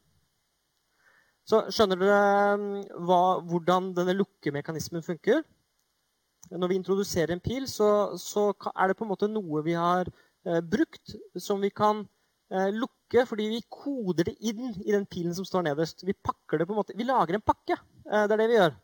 [1.50, 5.42] så skjønner dere mm, hva, hvordan denne lukkemekanismen funker?
[6.54, 10.08] Når vi introduserer en pil, så, så, er det på en måte noe vi har
[10.08, 12.04] eh, brukt, som vi kan
[12.52, 16.06] eh, lukke fordi vi koder det inn i den pilen som står nederst.
[16.08, 17.80] Vi pakker det på en måte, vi lager en pakke.
[18.08, 18.76] Eh, det er det vi gjør.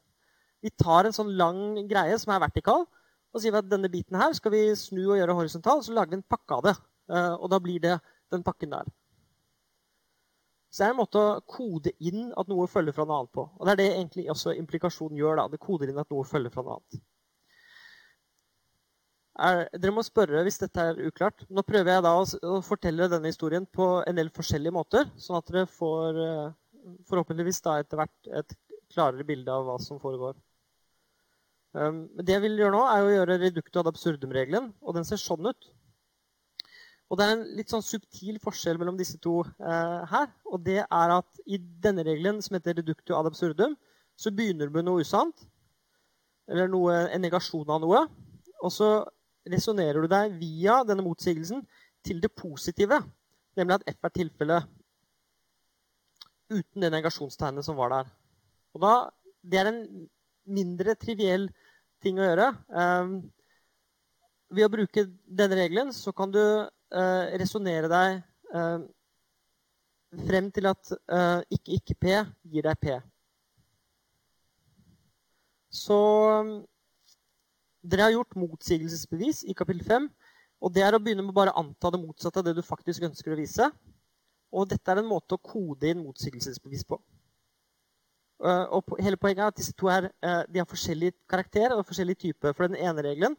[0.64, 2.86] Vi tar en sånn lang greie som er vertikal,
[3.30, 5.84] og sier at denne biten her skal vi snu og gjøre horisontal.
[5.86, 6.76] Så lager vi en pakke av det.
[7.14, 8.00] Eh, og da blir det
[8.34, 8.90] den pakken der.
[10.70, 13.46] Så det er en måte å kode inn at noe følger fra noe annet på.
[13.58, 15.40] Og det er det egentlig også implikasjonen gjør.
[15.42, 15.48] da.
[15.50, 17.00] Det koder inn at noe følger fra noe annet.
[19.40, 21.46] Er, dere må spørre hvis dette er uklart.
[21.50, 25.40] Nå prøver jeg da å, å, fortelle denne historien på en del forskjellige måter, sånn
[25.40, 28.58] at dere får uh, forhåpentligvis da etter hvert et
[28.92, 30.36] klarere bilde av hva som foregår.
[31.78, 34.72] Um, det jeg vil gjøre nå, er å gjøre reducto ad absurdum-regelen.
[34.82, 35.70] Og den ser sånn ut.
[37.10, 40.30] Og det er en litt sånn subtil forskjell mellom disse to uh, her.
[40.50, 43.78] Og det er at i denne regelen, som heter reducto ad absurdum,
[44.20, 45.46] så begynner du med noe usant.
[46.50, 48.04] Eller noe, en negasjon av noe.
[48.60, 48.92] Og så
[49.50, 51.64] resonnerer du deg via denne motsigelsen
[52.06, 53.02] til det positive.
[53.58, 54.76] Nemlig at F er tilfellet
[56.50, 58.14] uten det negasjonstegnet som var der.
[58.74, 58.94] Og da,
[59.40, 60.10] Det er en
[60.50, 61.48] mindre triviell
[62.04, 62.50] ting å gjøre.
[62.74, 63.20] Um,
[64.50, 68.16] ved å bruke denne regelen så kan du eh, resonnere deg
[68.56, 68.80] uh,
[70.26, 72.16] frem til at uh, ikke ikke-P
[72.50, 72.96] gir deg P.
[75.70, 76.00] Så
[77.86, 80.10] dere har gjort motsigelsesbevis i kapittel 5.
[80.60, 83.36] Og det er å begynne med bare anta det motsatte av det du faktisk ønsker
[83.36, 83.70] å vise.
[84.50, 86.98] Og dette er en måte å kode inn motsigelsesbevis på.
[88.40, 91.84] Eh, og hele poenget er at disse to er, eh, de har forskjellig karakter og
[91.88, 92.54] forskjellig type.
[92.56, 93.36] For den ene regelen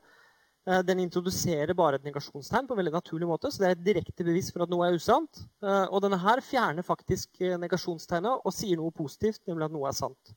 [0.67, 3.49] eh, den introduserer bare et negasjonstegn på en veldig naturlig måte.
[3.49, 5.43] Så det er et direkte bevis for at noe er usant.
[5.63, 10.35] Og denne her fjerner faktisk negasjonstegnet og sier noe positivt, nemlig at noe er sant.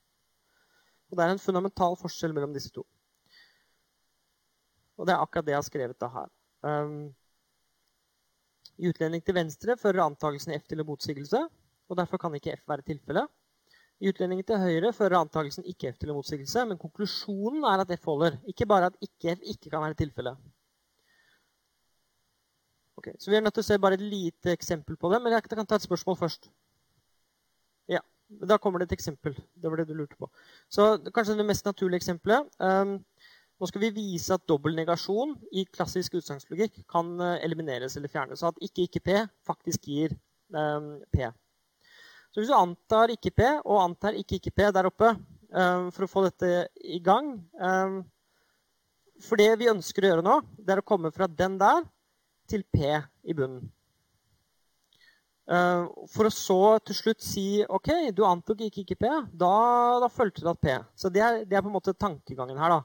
[1.12, 2.86] Og Det er en fundamental forskjell mellom disse to.
[4.96, 6.32] Og det er akkurat det jeg har skrevet da her.
[6.64, 7.14] Um,
[8.78, 11.40] I utlending til venstre fører antakelsen F til en motsigelse,
[11.88, 13.28] og derfor kan ikke F være tilfellet.
[14.02, 17.92] I utlendingen til høyre fører antakelsen ikke F til en motsigelse, men konklusjonen er at
[17.98, 18.40] F holder.
[18.50, 20.40] Ikke bare at ikke F ikke kan være tilfellet.
[22.98, 25.34] Okay, så vi er nødt til å se bare et lite eksempel på det, men
[25.34, 26.50] jeg kan ta et spørsmål først.
[27.90, 28.00] Ja,
[28.48, 29.34] Da kommer det et eksempel.
[29.34, 30.30] Det var det du lurte på.
[30.72, 32.48] Så kanskje det mest naturlige eksempelet.
[32.58, 32.96] Um,
[33.60, 38.40] nå skal vi vise at dobbeltnegasjon i klassisk utsagnslogikk kan eh, elimineres eller fjernes.
[38.40, 40.16] Så at ikke ikke P faktisk gir
[40.50, 41.28] um, P.
[42.34, 45.12] Så hvis du antar ikke P og antar ikke ikke P der oppe
[45.54, 47.28] um, for å få dette i gang
[47.62, 48.00] um,
[49.22, 51.84] For det vi ønsker å gjøre nå, det er å komme fra den der
[52.50, 53.68] til P i bunnen.
[55.46, 59.12] Uh, for å så til slutt si OK, du antok ikke ikke P.
[59.30, 59.54] Da,
[60.02, 60.74] da fulgte du at P.
[60.98, 62.74] Så det er, det er, på en måte tankegangen her.
[62.80, 62.82] da.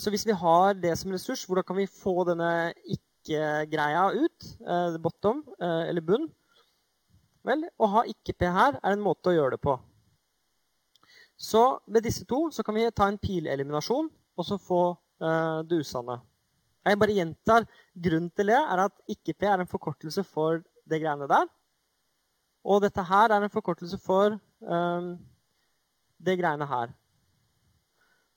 [0.00, 4.46] Så hvis vi har det som ressurs, hvordan kan vi få denne ikke-greia ut?
[5.04, 6.30] Bottom, eller bunn?
[7.44, 9.74] Vel, å ha ikke-P her er en måte å gjøre det på.
[11.36, 14.84] Så med disse to så kan vi ta en pileliminasjon og så få
[15.20, 16.20] eh, det usanne.
[16.84, 17.66] Jeg bare gjentar
[18.06, 21.46] Grunnen til det er at ikke-P er en forkortelse for det greiene der.
[22.64, 25.10] Og dette her er en forkortelse for eh,
[26.24, 26.94] det greiene her.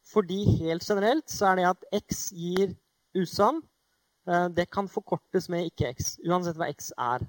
[0.07, 2.75] Fordi helt generelt så er det at x gir
[3.15, 3.61] usann.
[4.27, 7.23] Eh, det kan forkortes med ikke x, uansett hva x er.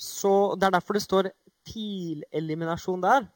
[0.00, 1.28] Så Det er derfor det står
[1.68, 3.26] pileliminasjon der,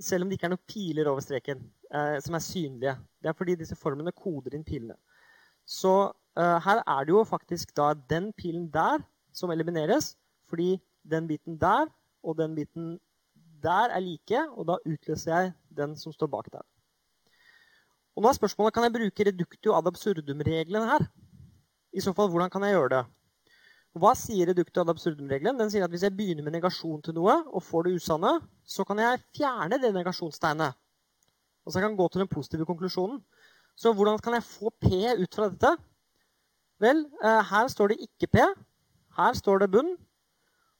[0.00, 2.94] selv om det ikke er noen piler over streken eh, som er synlige.
[3.18, 4.94] Det er fordi disse formene koder inn pilene.
[5.66, 9.02] Så eh, her er det jo faktisk da den pilen der
[9.34, 10.14] som elimineres,
[10.46, 11.90] fordi den biten der
[12.22, 13.00] og den biten
[13.62, 16.62] der er like, og da utløser jeg den som står bak der.
[18.14, 21.06] Og nå er spørsmålet, Kan jeg bruke reductio ad absurdum-reglene her?
[21.92, 23.04] I så fall, hvordan kan jeg gjøre det?
[23.92, 25.58] Hva sier reduktet ad absurdum-regelen?
[25.58, 28.86] Den sier at Hvis jeg begynner med negasjon til noe og får det usanne, så
[28.88, 30.78] kan jeg fjerne det negasjonstegnet.
[31.66, 33.20] Og så kan jeg gå til den positive konklusjonen.
[33.76, 34.88] Så hvordan kan jeg få P
[35.20, 35.76] ut fra dette?
[36.80, 38.46] Vel, eh, her står det ikke P.
[39.16, 39.92] Her står det bunn.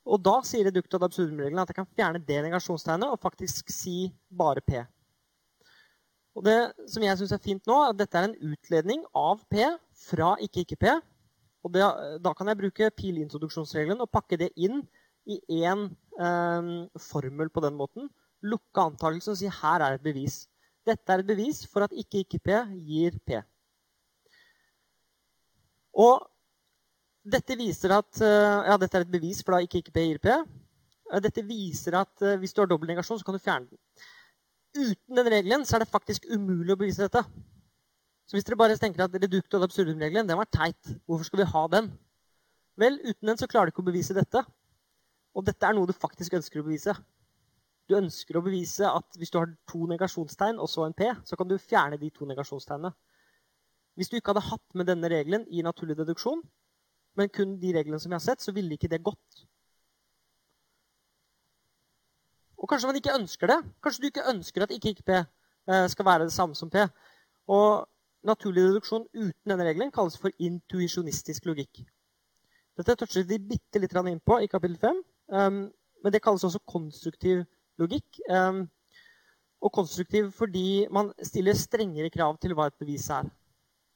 [0.08, 4.10] Og da sier reduktet ad absurdum-regelen at jeg kan fjerne det negasjonstegnet og faktisk si
[4.32, 4.82] bare P.
[6.34, 9.44] Og Det som jeg syns er fint nå, er at dette er en utledning av
[9.52, 9.68] P
[10.08, 10.96] fra ikke-ikke-P.
[11.62, 11.84] Og det,
[12.24, 14.82] Da kan jeg bruke pilintroduksjonsregelen og pakke det inn
[15.30, 15.86] i én
[16.18, 18.10] eh, formel på den måten.
[18.42, 20.42] Lukke antakelsen og si her er et bevis.
[20.86, 23.38] Dette er et bevis for at ikke-ikke-P gir P.
[26.02, 26.24] Og
[27.22, 30.18] dette viser at eh, Ja, dette er et bevis, for da ikke ikke P gir
[30.22, 30.34] P.
[31.12, 33.78] Eh, dette viser at eh, hvis du har dobbel negasjon, så kan du fjerne den.
[34.72, 37.22] Uten den regelen så er det faktisk umulig å bevise dette.
[38.32, 41.44] Så hvis dere bare tenker at redukt ad absurdum-regelen den var teit, hvorfor skal vi
[41.50, 41.90] ha den?
[42.80, 44.40] Vel, uten den så klarer du ikke å bevise dette.
[45.36, 46.94] Og dette er noe du faktisk ønsker å bevise.
[47.84, 51.36] Du ønsker å bevise at hvis du har to negasjonstegn og så en P, så
[51.36, 52.94] kan du fjerne de to negasjonstegnene.
[54.00, 56.40] Hvis du ikke hadde hatt med denne regelen i naturlig deduksjon,
[57.20, 59.44] men kun de reglene som jeg har sett, så ville ikke det gått.
[62.56, 63.60] Og kanskje man ikke ønsker det.
[63.84, 66.88] Kanskje du ikke ønsker at ikke-ikke-P eh, skal være det samme som P.
[67.52, 67.82] Og
[68.26, 71.82] naturlig deduksjon uten denne regelen kalles for intuisjonistisk logikk.
[72.78, 75.02] Dette toucher vi bitte litt inn på i kapittel 5.
[75.32, 75.58] Um,
[76.02, 77.44] men det kalles også konstruktiv
[77.78, 78.20] logikk.
[78.30, 78.64] Um,
[79.62, 83.28] og konstruktiv fordi man stiller strengere krav til hva et bevis er.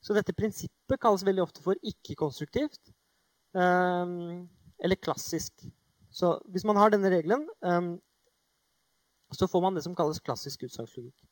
[0.01, 2.93] Så dette prinsippet kalles veldig ofte for ikke-konstruktivt.
[3.57, 4.47] Um,
[4.79, 5.53] eller klassisk.
[6.12, 7.49] Så hvis man har denne regelen,
[9.33, 11.26] så får man det som kalles klassisk utsagslogikk.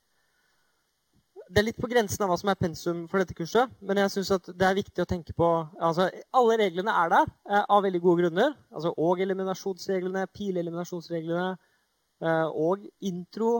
[1.54, 4.10] Det er litt på grensen av hva som er pensum for dette kurset, men jeg
[4.10, 7.84] synes at det er viktig å tenke på altså, Alle reglene er der uh, av
[7.84, 8.56] veldig gode grunner.
[8.74, 13.52] Altså Og-eliminasjonsreglene, pil-eliminasjonsreglene uh, og intro,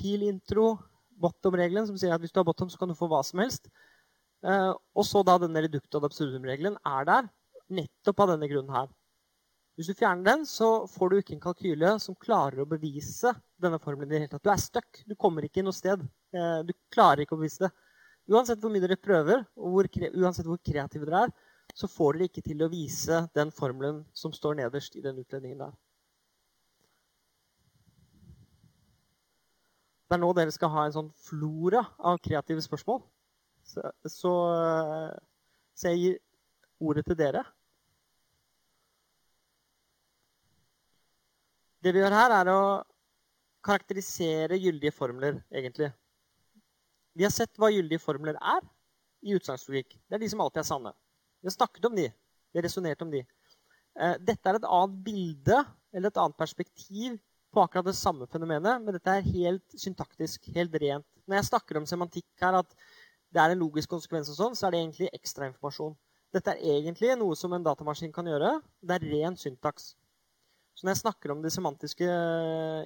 [0.00, 0.70] pil-intro,
[1.20, 3.68] bottom-regelen, som sier at hvis du har bottom, så kan du få hva som helst.
[4.40, 7.28] Uh, og så da denne redukt ad absurdum-regelen er der
[7.76, 8.88] nettopp av denne grunnen her.
[9.74, 13.80] Hvis du fjerner den, så får du ikke en kalkyle som klarer å bevise denne
[13.82, 14.12] formelen.
[14.12, 14.44] i hele tatt.
[14.44, 15.00] Du er stuck.
[15.06, 16.04] Du kommer ikke noe sted.
[16.30, 17.72] Eh, du klarer ikke å bevise det.
[18.30, 21.32] Uansett hvor mye dere prøver, og hvor, uansett hvor kreative dere er,
[21.74, 25.66] så får dere ikke til å vise den formelen som står nederst i den utledningen
[25.66, 25.74] der.
[30.04, 33.02] Det er nå dere skal ha en sånn flora av kreative spørsmål.
[33.66, 35.18] Så, så, eh,
[35.74, 36.18] så jeg gir
[36.78, 37.42] ordet til dere.
[41.84, 42.60] Det vi gjør her, er å
[43.64, 45.90] karakterisere gyldige formler, egentlig.
[47.12, 48.62] Vi har sett hva gyldige formler er
[49.24, 49.98] i utsagslogikk.
[50.08, 50.92] Det er de som alltid er sanne.
[51.42, 52.06] Vi har snakket om de.
[52.08, 53.20] Vi har resonnert om de.
[54.00, 55.58] Eh, dette er et annet bilde
[55.92, 57.18] eller et annet perspektiv
[57.54, 61.06] på akkurat det samme fenomenet, men dette er helt syntaktisk, helt rent.
[61.28, 62.72] Når jeg snakker om semantikk her, at
[63.34, 65.92] det er en logisk konsekvens, og sånn, så er det egentlig ekstrainformasjon.
[66.34, 68.56] Dette er egentlig noe som en datamaskin kan gjøre.
[68.80, 69.92] Det er ren syntaks.
[70.74, 72.06] Så når jeg snakker om det semantiske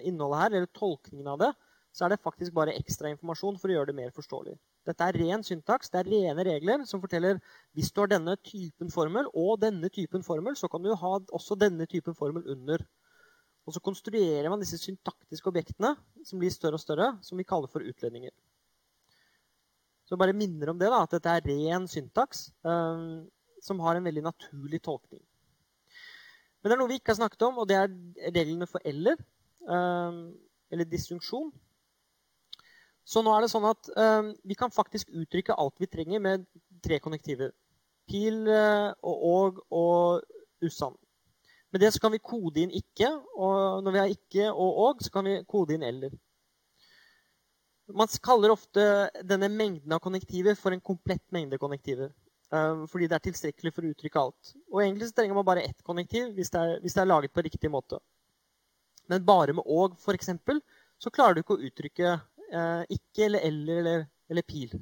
[0.07, 1.53] innholdet her, eller tolkningen av det,
[1.96, 4.55] så er det faktisk bare ekstra informasjon for å gjøre det mer forståelig.
[4.87, 7.40] Dette er ren syntaks, det er rene regler som forteller
[7.77, 11.57] hvis du har denne typen formel og denne typen formel, så kan du ha også
[11.59, 12.85] denne typen formel under.
[13.68, 17.72] Og så konstruerer man disse syntaktiske objektene som blir større og større, som vi kaller
[17.72, 18.33] for utledninger.
[20.09, 22.46] Så bare minner om det, da, at dette er ren syntaks.
[22.64, 23.27] Um,
[23.62, 25.22] som har en veldig naturlig tolkning.
[26.68, 27.92] Men det er noe vi ikke har snakket om, og det er
[28.35, 29.16] reglene for eller.
[29.64, 30.35] Um,
[30.68, 31.46] eller disjunksjon.
[33.09, 36.44] Så nå er det sånn at um, vi kan faktisk uttrykke alt vi trenger med
[36.85, 37.54] tre konnektiver.
[38.04, 40.92] Pil uh, og og og usann.
[41.72, 45.00] Med det så kan vi kode inn ikke, og når vi har ikke og og,
[45.00, 46.12] så kan vi kode inn eller.
[47.96, 52.12] Man kaller ofte denne mengden av konnektiver for en komplett mengde konnektiver.
[52.48, 54.52] Um, fordi det er tilstrekkelig for å uttrykke alt.
[54.72, 57.34] Og egentlig så trenger man bare ett konnektiv hvis det, er, hvis det er laget
[57.34, 57.98] på riktig måte.
[59.08, 60.32] Men bare med og, f.eks.,
[60.98, 64.72] så klarer du ikke å uttrykke eh, ikke eller eller eller, eller pil.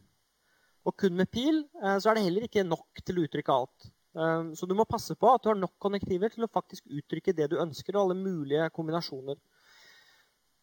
[0.86, 3.88] Og kun med pil eh, så er det heller ikke nok til å uttrykke alt.
[4.16, 7.34] Eh, så du må passe på at du har nok konnektiver til å faktisk uttrykke
[7.36, 9.42] det du ønsker, og alle mulige kombinasjoner.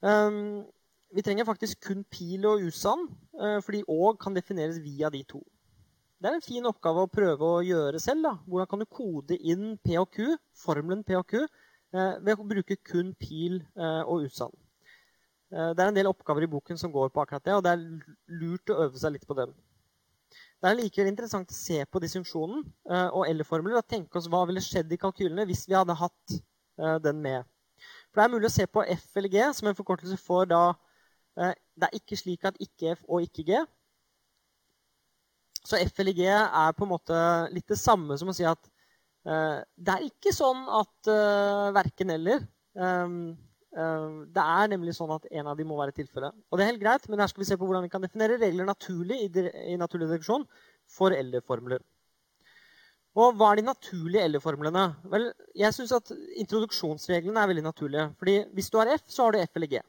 [0.03, 0.63] Um,
[1.15, 3.05] vi trenger faktisk kun pil og usann,
[3.39, 5.39] uh, fordi og kan defineres via de to.
[6.23, 8.23] Det er en fin oppgave å prøve å gjøre selv.
[8.23, 8.37] Da.
[8.47, 12.45] Hvordan kan du kode inn P og Q, formelen P og Q eh, ved å
[12.47, 14.55] bruke kun pil eh, og usann?
[15.51, 17.75] Eh, det er en del oppgaver i boken som går på akkurat det, og det
[17.75, 17.83] er
[18.39, 19.51] lurt å øve seg litt på dem.
[20.63, 24.63] Det er likevel interessant å se på disjunksjonen og L-formler og tenke oss hva ville
[24.63, 26.37] skjedd i kalkylene hvis vi hadde hatt
[27.03, 27.43] den med.
[28.07, 30.61] For Det er mulig å se på F eller G som en forkortelse for da
[31.35, 33.59] Det er ikke slik at ikke F og ikke G.
[35.63, 37.17] Så FLG er på en måte
[37.53, 38.59] litt det samme som å si at
[39.29, 42.43] uh, det er ikke sånn at uh, verken eller.
[42.75, 43.33] Um,
[43.77, 46.35] uh, det er nemlig sånn at en av dem må være tilfellet.
[46.51, 48.41] Og det er helt greit, men her skal vi se på hvordan vi kan definere
[48.41, 50.43] regler naturlig i, i naturlig deduksjon
[50.91, 51.83] for L-formler.
[53.13, 54.87] Og hva er de naturlige L-formlene?
[55.09, 58.07] Vel, jeg synes at Introduksjonsreglene er veldig naturlige.
[58.17, 59.83] fordi Hvis du har F, så har du F eller G.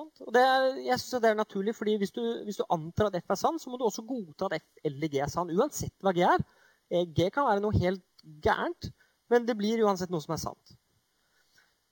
[0.00, 0.42] Og det
[0.86, 3.58] jeg synes det er naturlig, fordi hvis du, hvis du, antar at F er sann,
[3.60, 6.44] så må du også godta at F eller G er sann, uansett hva G er.
[6.88, 8.04] Eh, G kan være noe helt
[8.44, 8.88] gærent,
[9.32, 10.74] men det blir uansett noe som er sant.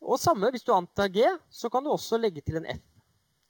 [0.01, 2.81] Og samme, hvis du antar G, så kan du også legge til en F.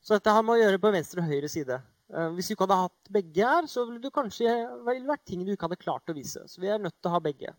[0.03, 1.79] Så dette har med å gjøre på venstre og høyre side.
[2.11, 4.55] Eh, hvis du ikke hadde hatt begge her, så ville det kanskje
[4.87, 6.43] vært ting du ikke hadde klart å vise.
[6.51, 7.55] Så vi er nødt til å ha begge.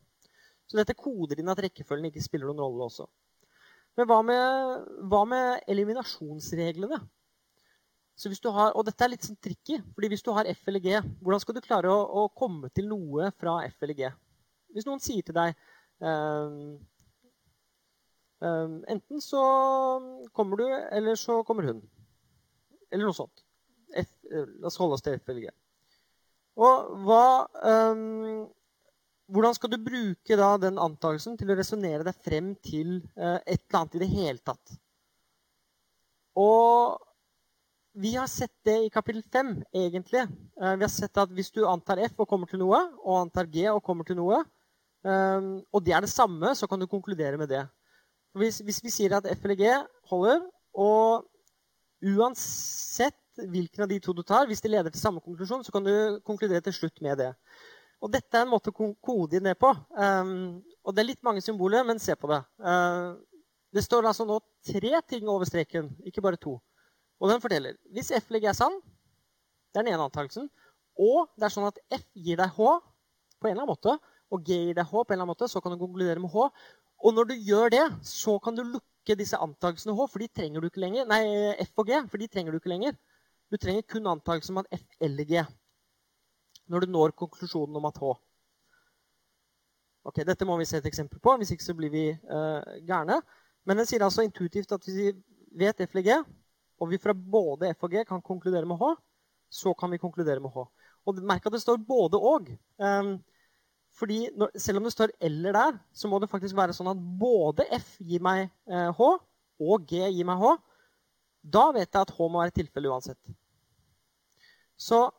[0.67, 3.07] Så dette koder inn at rekkefølgen ikke spiller noen rolle også.
[3.99, 7.01] Men hva med, hva med eliminasjonsreglene?
[8.21, 11.41] Har, og dette er litt sånn tricky, fordi hvis du har F eller G, hvordan
[11.41, 14.11] skal du klare å, å komme til noe fra F eller G?
[14.75, 15.55] Hvis noen sier til deg
[16.05, 16.77] um,
[18.45, 19.41] um, Enten så
[20.37, 21.81] kommer du, eller så kommer hun.
[22.91, 23.43] Eller noe sånt.
[23.97, 25.51] F, eh, la oss holde oss til F eller G.
[26.61, 27.25] Og hva
[27.91, 28.45] um,
[29.31, 33.63] hvordan skal du bruke da den antakelsen til å resonnere deg frem til eh, et
[33.63, 34.75] eller annet i det hele tatt?
[36.39, 36.99] Og
[38.01, 40.23] vi har sett det i kapittel 5, egentlig.
[40.61, 43.49] Eh, vi har sett at hvis du antar F og kommer til noe, og antar
[43.51, 44.41] G og kommer til noe,
[45.03, 47.65] eh, og det er det samme, så kan du konkludere med det.
[48.37, 49.73] Hvis, hvis vi sier at F eller G
[50.11, 50.45] holder,
[50.79, 51.27] og
[52.01, 53.17] uansett
[53.51, 56.19] hvilken av de to du tar, hvis det leder til samme konklusjon, så kan du
[56.27, 57.31] konkludere til slutt med det.
[58.01, 59.69] Og dette er en måte å kode inn det på.
[59.93, 62.39] Um, og det er litt mange symboler, men se på det.
[62.57, 63.13] Uh,
[63.71, 66.57] det står altså nå tre ting over streken, ikke bare to.
[67.21, 68.79] Og den forteller hvis F ligger er sann,
[69.71, 70.49] det er den ene antakelsen,
[70.99, 73.95] og det er sånn at F gir deg H på en eller annen måte,
[74.31, 76.33] og G gir deg H på en eller annen måte, så kan du konkludere med
[76.33, 76.49] H.
[77.01, 80.61] Og når du gjør det, så kan du lukke disse antakelsene H, for de trenger
[80.61, 81.07] du ikke lenger.
[81.09, 81.23] Nei,
[81.63, 82.97] F og G, for de trenger du ikke lenger.
[83.51, 85.45] Du trenger kun antakelsen om at F eller G
[86.71, 88.11] når du når konklusjonen om at H.
[90.07, 93.19] Ok, Dette må vi se et eksempel på, hvis ikke så blir vi uh, gærne.
[93.67, 95.11] Men den sier altså intuitivt at hvis vi
[95.61, 96.15] vet F eller G,
[96.81, 98.95] og vi fra både F og G kan konkludere med H,
[99.51, 100.65] så kan vi konkludere med H.
[101.05, 102.49] Og Merk at det står både og.
[102.81, 103.19] Um,
[103.97, 107.05] fordi når, Selv om det står eller der, så må det faktisk være sånn at
[107.19, 109.13] både F gir meg uh, H,
[109.61, 110.55] og G gir meg H.
[111.43, 113.19] Da vet jeg at H må være tilfelle uansett.
[114.81, 115.09] Så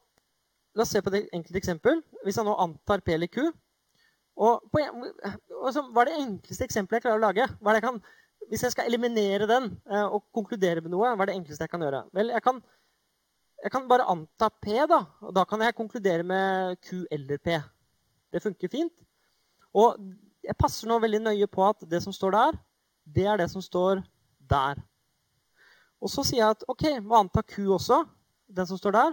[0.74, 2.00] la oss se på et enkelt eksempel.
[2.24, 3.50] Hvis jeg nå antar P eller Q
[4.42, 7.46] og på, altså, Hva er det enkleste eksempelet jeg klarer å lage?
[7.76, 7.98] Jeg kan,
[8.48, 11.72] hvis jeg skal eliminere den eh, og konkludere med noe, hva er det enkleste jeg
[11.72, 12.04] kan gjøre?
[12.16, 12.62] Vel, jeg kan,
[13.62, 15.02] jeg kan bare anta P, da.
[15.20, 17.58] Og da kan jeg konkludere med Q eller P.
[18.32, 18.94] Det funker fint.
[19.76, 20.00] Og
[20.42, 22.58] jeg passer nå veldig nøye på at det som står der,
[23.04, 24.00] det er det som står
[24.50, 24.80] der.
[26.02, 28.02] Og så sier jeg at OK, må anta Q også.
[28.52, 29.12] Den som står der.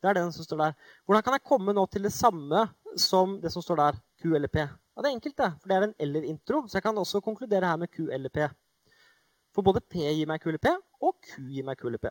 [0.00, 0.76] Det er den som står der.
[1.04, 2.64] Hvordan kan jeg komme nå til det samme
[2.96, 4.00] som det som står der?
[4.20, 4.64] Q eller P?
[4.64, 5.50] Ja, Det er enkelt, det.
[5.60, 6.62] For det er en eller-intro.
[6.68, 8.48] Så jeg kan også konkludere her med Q eller P.
[9.54, 10.68] For både P gir meg Q eller P,
[11.02, 12.06] og Q gir meg Q eller P.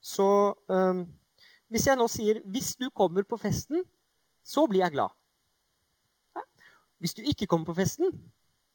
[0.04, 0.26] Så
[1.74, 3.84] hvis jeg nå sier 'hvis du kommer på festen,
[4.44, 5.14] så blir jeg glad'.
[7.00, 8.14] Hvis du ikke kommer på festen,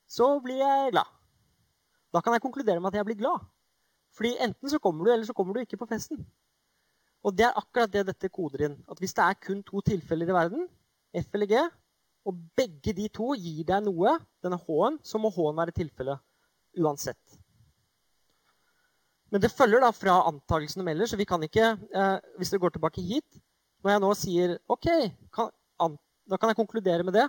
[0.09, 1.07] så blir jeg glad.
[2.13, 3.45] Da kan jeg konkludere med at jeg blir glad.
[4.13, 6.27] Fordi enten så kommer du, eller så kommer du ikke på festen.
[7.23, 8.77] Og det er akkurat det dette koder inn.
[8.91, 10.69] At hvis det er kun to tilfeller i verden,
[11.15, 11.63] F eller G,
[12.27, 16.21] og begge de to gir deg noe, denne H-en, så må H-en være tilfellet
[16.77, 17.38] uansett.
[19.33, 22.63] Men det følger da fra antakelsen om ellers, så vi kan ikke eh, Hvis dere
[22.63, 23.41] går tilbake hit
[23.85, 24.89] Når jeg nå sier OK,
[25.35, 25.51] kan,
[25.85, 25.99] an,
[26.29, 27.27] da kan jeg konkludere med det.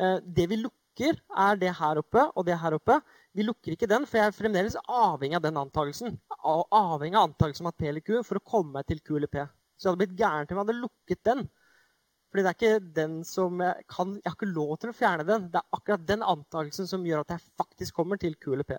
[0.00, 1.16] Eh, det vi lukker,
[1.46, 2.98] er det her oppe og det her oppe.
[3.36, 6.18] Vi lukker ikke den, for jeg er fremdeles avhengig av den antakelsen.
[6.44, 9.30] Avhengig av antakelsen om at P eller Q for å komme meg til Q eller
[9.30, 9.44] P.
[9.78, 11.44] Så jeg hadde blitt gæren til om jeg hadde lukket den.
[12.30, 15.26] Fordi det er ikke den som jeg kan Jeg har ikke lov til å fjerne
[15.26, 15.48] den.
[15.50, 18.78] Det er akkurat den antakelsen som gjør at jeg faktisk kommer til Q eller P.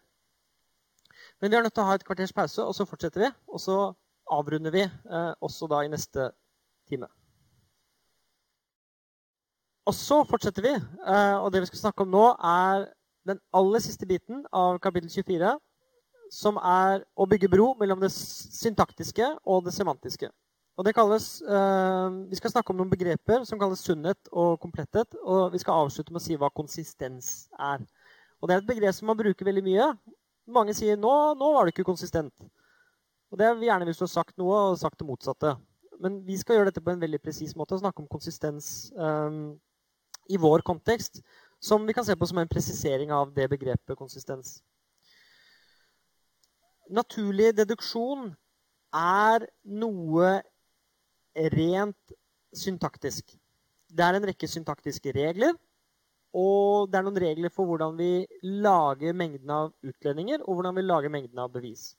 [1.41, 3.31] Men vi er nødt til å ha et kvarters pause, og så fortsetter vi.
[3.49, 3.77] Og så
[4.31, 6.29] avrunder vi eh, også da i neste
[6.89, 7.09] time.
[9.89, 10.75] Og så fortsetter vi.
[10.77, 12.85] Eh, og det vi skal snakke om nå, er
[13.25, 15.55] den aller siste biten av kapittel 24,
[16.31, 20.29] som er å bygge bro mellom det syntaktiske og det semantiske.
[20.77, 25.17] Og det kalles, eh, Vi skal snakke om noen begreper som kalles sunnhet og kompletthet.
[25.25, 27.81] Og vi skal avslutte med å si hva konsistens er.
[28.41, 29.93] Og Det er et begrep som man bruker veldig mye.
[30.49, 32.33] Mange sier nå, nå var du ikke konsistent.
[33.31, 35.55] Og Det er gjerne hvis du har sagt noe og sagt det motsatte.
[36.01, 39.53] Men vi skal gjøre dette på en veldig presis måte og snakke om konsistens um,
[40.27, 41.21] i vår kontekst.
[41.61, 44.59] Som vi kan se på som en presisering av det begrepet konsistens.
[46.91, 48.31] Naturlig deduksjon
[48.97, 50.39] er noe
[51.53, 52.15] rent
[52.51, 53.37] syntaktisk.
[53.87, 55.53] Det er en rekke syntaktiske regler.
[56.37, 58.11] Og det er noen regler for hvordan vi
[58.63, 61.91] lager mengden av utledninger, og hvordan vi lager mengden av bevis.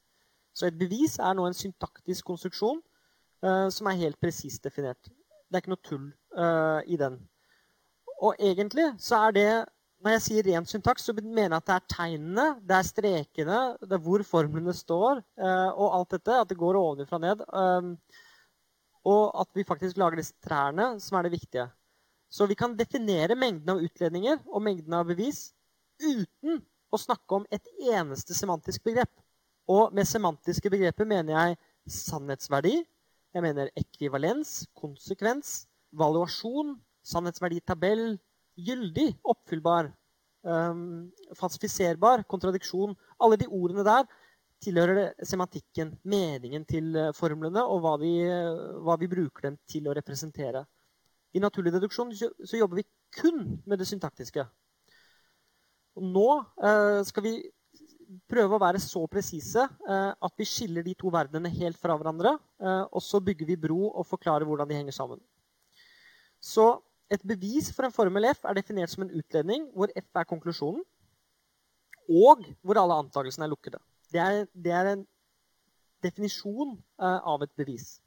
[0.57, 2.81] Så et bevis er nå en syntaktisk konstruksjon
[3.45, 5.13] uh, som er helt presist definert.
[5.49, 7.19] Det er ikke noe tull uh, i den.
[8.23, 9.53] Og egentlig så er det
[10.03, 13.59] Når jeg sier rent syntaks, så mener jeg at det er tegnene, det er strekene,
[13.87, 16.39] det er hvor formlene står, uh, og alt dette.
[16.43, 17.45] At det går ovenfra og ned.
[19.07, 21.69] Og at vi faktisk lager disse trærne, som er det viktige.
[22.33, 25.51] Så vi kan definere mengden av utledninger og mengden av bevis
[26.01, 26.63] uten
[26.93, 29.13] å snakke om et eneste semantisk begrep.
[29.69, 31.59] Og med semantiske begreper mener jeg
[31.93, 32.81] sannhetsverdi,
[33.33, 35.67] jeg mener ekvivalens, konsekvens,
[35.97, 36.75] valuasjon,
[37.07, 38.17] sannhetsverditabell,
[38.61, 39.89] gyldig, oppfyllbar,
[40.45, 41.09] um,
[41.39, 42.97] falsifiserbar, kontradiksjon.
[43.23, 44.09] Alle de ordene der
[44.63, 49.89] tilhører semantikken, meningen til eh, formlene, og hva, de, eh, hva, vi bruker dem til
[49.89, 50.63] å representere.
[51.33, 54.45] I naturlig deduksjon så jobber vi kun med det syntaktiske.
[56.01, 56.29] Nå
[56.65, 57.35] eh, skal vi
[58.29, 62.35] prøve å være så presise eh, at vi skiller de to verdenene helt fra hverandre.
[62.61, 65.21] Eh, og så bygger vi bro og forklarer hvordan de henger sammen.
[66.43, 66.75] Så
[67.13, 70.85] et bevis for en formel F er definert som en utledning hvor F er konklusjonen,
[72.13, 73.81] og hvor alle antakelsene er lukkede.
[74.13, 75.05] Det er, det er en
[76.05, 78.02] definisjon av et bevis.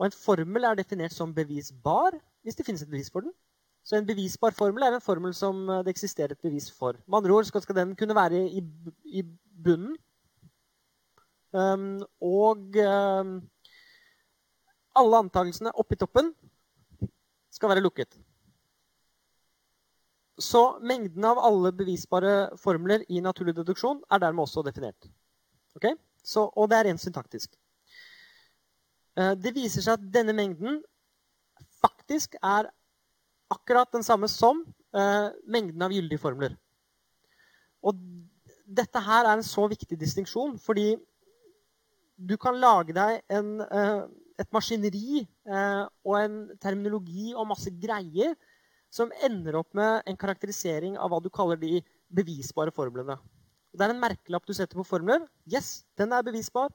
[0.00, 3.34] Og en formel er definert som bevisbar hvis det finnes et bevis for den.
[3.84, 6.96] Så en bevisbar formel er en formel som eh, det eksisterer et bevis for.
[7.06, 8.64] Med andre ord skal, den kunne være i,
[9.04, 9.22] i
[9.64, 9.96] bunnen.
[11.52, 13.30] Um, og um,
[14.94, 16.30] alle antakelsene oppi toppen
[17.50, 18.14] skal være lukket.
[20.40, 25.10] Så mengden av alle bevisbare formler i naturlig deduksjon er dermed også definert.
[25.76, 25.98] Okay?
[26.22, 27.58] Så, og det er rent syntaktisk.
[29.20, 30.78] Uh, det viser seg at denne mengden
[31.80, 32.70] faktisk er
[33.52, 34.62] akkurat den samme som
[34.96, 36.54] uh, mengden av gyldige formler.
[37.84, 37.98] Og
[38.64, 40.94] dette her er en så viktig distinksjon, fordi
[42.20, 44.06] du kan lage deg en, uh,
[44.40, 48.36] et maskineri og en terminologi og masse greier
[48.92, 53.18] som ender opp med en karakterisering av hva du kaller de bevisbare formlene.
[53.70, 55.26] Det er en merkelapp du setter på formler.
[55.50, 56.72] Yes, den er bevisbar,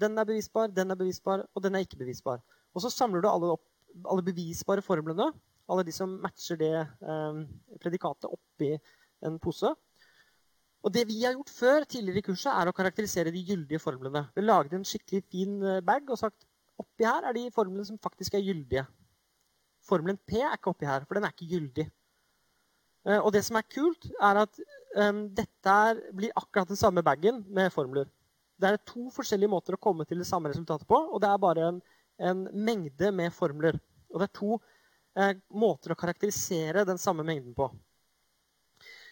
[0.00, 2.40] den er bevisbar, den er bevisbar, og den er ikke bevisbar.
[2.74, 3.64] Og så samler du alle, opp,
[4.08, 5.30] alle bevisbare formlene
[5.70, 7.40] alle de som matcher det eh,
[7.82, 8.74] predikatet oppi
[9.26, 9.70] en pose.
[10.80, 14.24] Og det vi har gjort før tidligere i kurset, er å karakterisere de gyldige formlene.
[14.36, 16.46] Vi lagde en skikkelig fin eh, bag og sagt
[16.80, 18.86] oppi her er de formlene som faktisk er gyldige.
[19.84, 21.86] Formelen P er ikke oppi her, for den er ikke gyldig.
[23.06, 24.62] Eh, og det som er kult, er at
[24.96, 25.76] um, dette
[26.16, 28.08] blir akkurat den samme bagen med formler.
[28.60, 31.40] Det er to forskjellige måter å komme til det samme resultatet på, og det er
[31.40, 31.78] bare en,
[32.30, 33.78] en mengde med formler.
[34.12, 34.58] Og det er to
[35.16, 37.70] eh, måter å karakterisere den samme mengden på.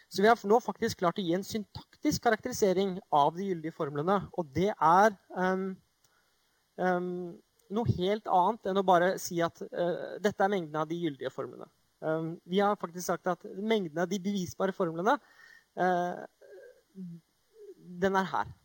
[0.09, 4.23] Så vi har nå faktisk klart å gi en syntaktisk karakterisering av de gyldige formlene.
[4.41, 5.67] Og det er um,
[6.81, 7.11] um,
[7.77, 11.33] noe helt annet enn å bare si at uh, dette er mengden av de gyldige
[11.35, 11.69] formlene.
[12.01, 15.19] Um, vi har faktisk sagt at mengden av de bevisbare formlene
[15.77, 16.25] uh,
[18.01, 18.58] den er her.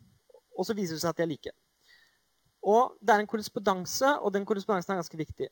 [0.58, 1.54] Og så viser det seg at de er like.
[2.64, 5.50] Og det er en korrespondanse, og den korrespondansen er ganske viktig.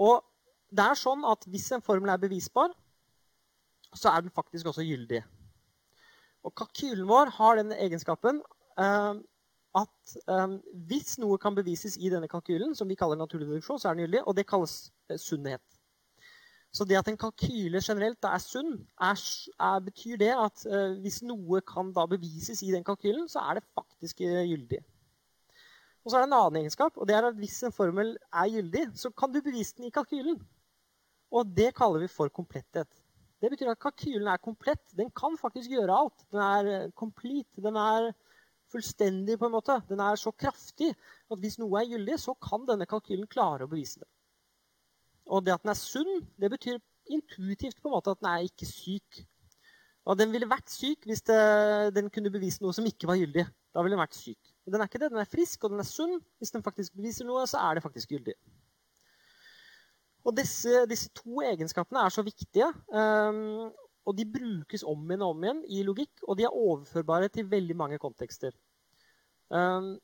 [0.00, 0.22] Og
[0.70, 2.72] det er sånn at Hvis en formel er bevisbar,
[3.94, 5.24] så er den faktisk også gyldig.
[6.46, 8.38] Og Kalkylen vår har den egenskapen
[8.78, 9.18] eh,
[9.76, 10.54] at eh,
[10.90, 14.06] hvis noe kan bevises i denne kalkylen, som vi kaller naturlig deduksjon, så er den
[14.06, 14.76] gyldig, og det kalles
[15.10, 15.62] uh, sunnhet.
[16.70, 19.18] Så det at en kalkyle generelt er sunn, er,
[19.58, 23.58] er, betyr det at eh, hvis noe kan da bevises i den kalkylen, så er
[23.58, 24.78] det faktisk gyldig.
[26.04, 28.52] Og så er det en annen egenskap, og det er at hvis en formel er
[28.54, 30.38] gyldig, så kan du bevise den i kalkylen.
[31.30, 32.88] Og det kaller vi for kompletthet.
[33.40, 34.82] Det betyr at kalkylen er komplett.
[34.96, 36.24] Den kan faktisk gjøre alt.
[36.32, 37.62] Den er eh, complete.
[37.62, 38.12] Den er
[38.70, 39.80] fullstendig, på en måte.
[39.88, 43.70] Den er så kraftig at hvis noe er gyldig, så kan denne kalkylen klare å
[43.70, 44.10] bevise det.
[45.30, 48.46] Og det at den er sunn, det betyr intuitivt på en måte at den er
[48.46, 49.22] ikke syk.
[50.08, 51.40] Og den ville vært syk hvis det,
[51.94, 53.44] den kunne bevise noe som ikke var gyldig.
[53.70, 54.40] Da ville den vært syk.
[54.64, 55.10] Men den er ikke det.
[55.12, 56.16] Den er frisk, og den er sunn.
[56.40, 58.34] Hvis den faktisk beviser noe, så er det faktisk gyldig.
[60.26, 62.68] Og disse, disse, to egenskapene er så viktige.
[62.90, 63.70] Um,
[64.08, 67.48] og de brukes om igjen og om igjen i logikk, og de er overførbare til
[67.50, 68.56] veldig mange kontekster.
[69.48, 69.94] Um,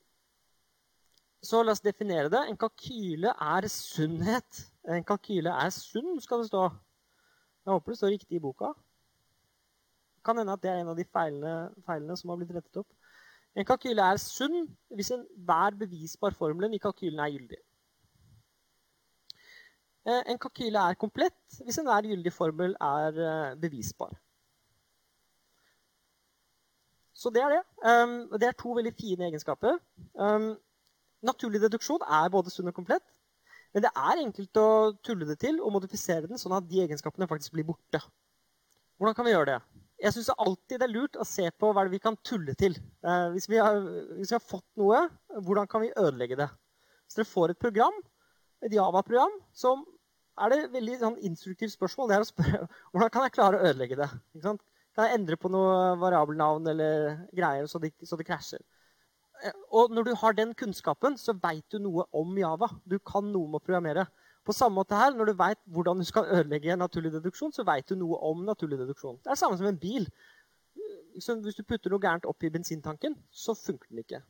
[1.43, 2.41] så la oss definere det.
[2.47, 4.63] En kalkyle er sunnhet.
[4.87, 6.67] En kalkyle er sunn, skal det stå.
[7.65, 8.71] Jeg håper det står riktig i boka.
[10.25, 11.55] Kan hende at det er en av de feilene,
[11.87, 12.89] feilene som har blitt rettet opp.
[13.57, 17.59] En kalkyle er sunn hvis enhver bevisbar formelen i kalkylen er gyldig.
[20.07, 24.15] Eh, en kalkyle er komplett hvis enhver gyldig formel er eh, bevisbar.
[27.17, 27.63] Så det er det.
[27.81, 29.79] Um, det er to veldig fine egenskaper.
[30.13, 30.51] Um,
[31.25, 33.16] naturlig deduksjon er både sunn og komplett.
[33.77, 34.69] Men det er enkelt å
[35.05, 37.99] tulle det til og modifisere den sånn at de egenskapene faktisk blir borte.
[38.97, 39.57] Hvordan kan vi gjøre det?
[40.01, 42.73] Jeg syns alltid det er lurt å se på hva vi kan tulle til.
[43.05, 43.77] Eh, hvis, vi har,
[44.15, 45.03] hvis, vi har, fått noe,
[45.45, 46.47] hvordan kan vi ødelegge det?
[47.05, 48.01] Hvis dere får et program,
[48.65, 49.75] et Java-program, så
[50.41, 52.09] er det veldig sånn, instruktivt spørsmål.
[52.09, 52.63] Det er å spørre
[52.95, 54.09] hvordan kan jeg klare å ødelegge det.
[54.41, 54.57] Kan
[55.05, 58.65] jeg endre på noe variabelnavn eller greier så det, så det krasjer?
[59.75, 62.69] Og når du har den kunnskapen, så veit du noe om Java.
[62.85, 64.07] Du kan noe om å programmere.
[64.47, 67.87] På samme måte her, Når du veit hvordan du skal ødelegge naturlig deduksjon, så veit
[67.87, 69.19] du noe om naturlig deduksjon.
[69.21, 70.07] Det er det samme som en bil.
[71.19, 74.21] Så hvis du putter noe gærent opp i bensintanken, så funker den ikke.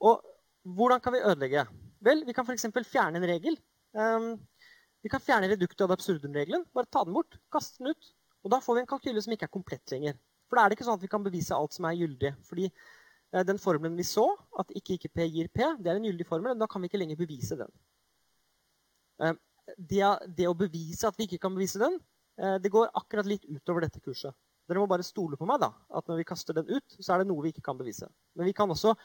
[0.00, 0.22] Og
[0.62, 1.66] hvordan kan vi ødelegge?
[2.04, 2.68] Vel, vi kan f.eks.
[2.84, 3.56] fjerne en regel.
[3.96, 4.36] Um,
[5.02, 6.66] vi kan fjerne reduktet av absurdum-regelen.
[6.74, 8.12] Bare ta den bort, kaste den ut.
[8.44, 10.18] Og da får vi en kalkyle som ikke er komplett lenger.
[10.46, 12.32] For da er det ikke sånn at vi kan bevise alt som er gyldig.
[12.46, 12.68] Fordi
[13.46, 14.24] den formelen vi så,
[14.60, 16.88] at ikke ikke P gir P, det er en gyldig formel, men da kan vi
[16.90, 17.72] ikke lenger bevise den.
[19.22, 19.36] Eh,
[19.76, 20.02] det,
[20.36, 21.98] det, å bevise at vi ikke kan bevise den,
[22.40, 24.36] eh, det går akkurat litt utover dette kurset.
[24.66, 27.22] Dere må bare stole på meg da, at når vi kaster den ut, så er
[27.22, 28.08] det noe vi ikke kan bevise.
[28.34, 28.96] Men vi kan også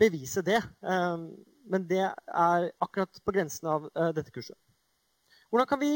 [0.00, 0.60] bevise det.
[0.60, 1.28] Eh,
[1.70, 4.58] men det er akkurat på grensen av eh, dette kurset.
[5.50, 5.90] Hvordan kan vi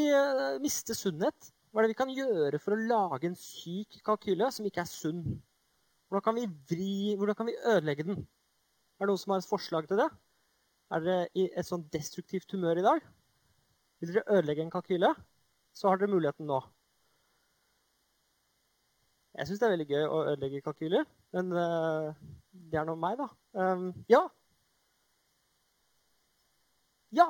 [0.58, 1.52] miste sunnhet?
[1.70, 4.88] Hva er det vi kan gjøre for å lage en syk kalkyle som ikke er
[4.90, 5.20] sunn?
[6.14, 8.20] Hvordan kan vi vri, hvordan kan vi ødelegge den?
[9.00, 10.04] Er det noen som har et forslag til det?
[10.94, 13.00] Er dere i et sånn destruktivt humør i dag?
[13.98, 15.10] Vil dere ødelegge en kalkyle?
[15.74, 16.60] Så har dere muligheten nå.
[19.34, 21.02] Jeg syns det er veldig gøy å ødelegge kalkyler,
[21.34, 22.14] men uh,
[22.70, 23.26] det er nå meg, da.
[23.58, 24.22] Um, ja.
[27.18, 27.26] Ja.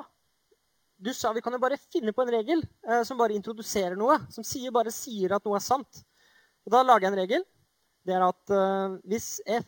[1.01, 4.21] Du sa vi kan jo bare finne på en regel uh, som bare introduserer noe.
[4.29, 4.45] Som
[4.77, 6.05] bare sier at noe er sant.
[6.69, 7.49] Og Da lager jeg en regel.
[8.05, 9.65] Det er at uh, hvis F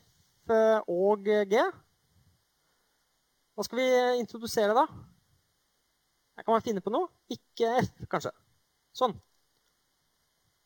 [0.87, 1.59] og G
[3.57, 3.87] Hva skal vi
[4.21, 4.85] introdusere da?
[6.37, 7.09] Her kan man finne på noe.
[7.33, 8.31] Ikke F, kanskje.
[8.95, 9.15] Sånn.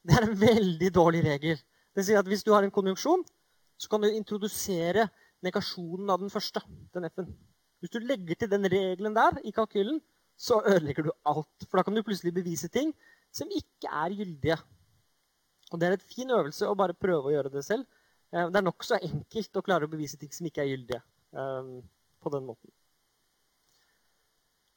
[0.04, 1.62] Det er en veldig dårlig regel.
[1.96, 3.24] Det sier at Hvis du har en konjunksjon,
[3.80, 5.08] så kan du introdusere
[5.46, 6.62] negasjonen av den første.
[6.94, 7.32] den F-en.
[7.80, 10.02] Hvis du legger til den regelen der i kalkylen,
[10.38, 11.66] så ødelegger du alt.
[11.70, 12.92] For da kan du plutselig bevise ting
[13.32, 14.58] som ikke er gyldige.
[15.72, 17.88] Og Det er en fin øvelse å bare prøve å gjøre det selv.
[18.32, 21.02] Eh, det er nokså enkelt å klare å bevise ting som ikke er gyldige.
[21.32, 21.74] Eh,
[22.22, 22.70] på den måten.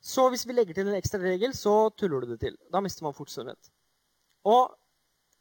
[0.05, 2.57] Så hvis vi legger til en ekstra regel, så tuller du det til.
[2.73, 3.71] Da mister man fort sunnhet.
[4.45, 4.75] Og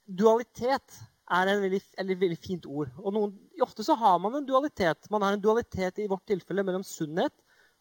[0.07, 0.99] dualitet
[1.31, 2.91] er et veldig, et veldig fint ord.
[2.99, 3.33] Og noen,
[3.63, 5.09] ofte så har man en dualitet.
[5.11, 7.35] Man har en dualitet i vårt tilfelle mellom sunnhet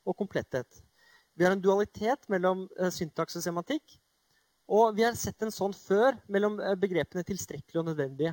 [0.06, 0.82] og kompletthet.
[1.38, 3.96] Vi har en dualitet mellom uh, syntaks og semantikk.
[4.72, 8.32] Og vi har sett en sånn før mellom uh, begrepene tilstrekkelig og nødvendig.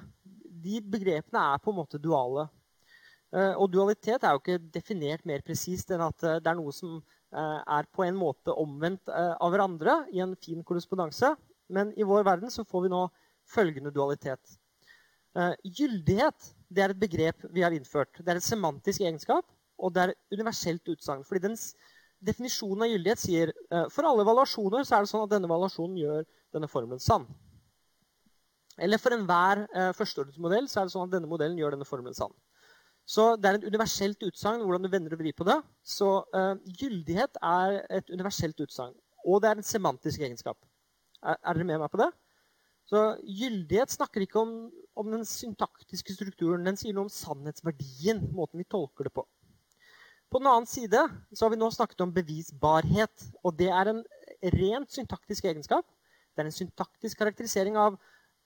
[0.63, 2.47] De begrepene er på en måte duale.
[3.35, 6.99] Uh, og dualitet er jo ikke definert mer presist enn at det er noe som
[7.29, 11.29] er på en måte omvendt av hverandre i en fin korrespondanse.
[11.69, 13.03] Men i vår verden så får vi nå
[13.45, 14.55] følgende dualitet.
[15.61, 18.17] Gyldighet det er et begrep vi har innført.
[18.17, 19.45] Det er et semantisk egenskap,
[19.77, 21.21] og det er universelt utsagn.
[21.25, 21.71] Fordi dens
[22.25, 25.97] definisjonen av gyldighet sier uh, for alle evaluasjoner så er det sånn at denne evaluasjonen
[26.01, 27.27] gjør denne formelen sann.
[28.79, 32.17] Eller for enhver uh, førsteordensmodell så er det sånn at denne modellen gjør denne formelen
[32.17, 32.33] sann.
[33.09, 35.57] Så det er et universelt utsagn hvordan du vender og vrir på det.
[35.81, 38.93] Så uh, gyldighet er et universelt utsagn.
[39.25, 40.59] Og det er en semantisk egenskap.
[41.23, 42.11] Er, er dere med meg på det?
[42.89, 44.53] Så Gyldighet snakker ikke om,
[44.97, 46.63] om, den syntaktiske strukturen.
[46.65, 49.25] Den sier noe om sannhetsverdien, måten vi tolker det på.
[50.29, 51.01] På den annen side
[51.33, 53.25] så har vi nå snakket om bevisbarhet.
[53.43, 54.03] og Det er en
[54.55, 55.85] rent syntaktisk egenskap.
[56.35, 57.97] Det er en syntaktisk karakterisering av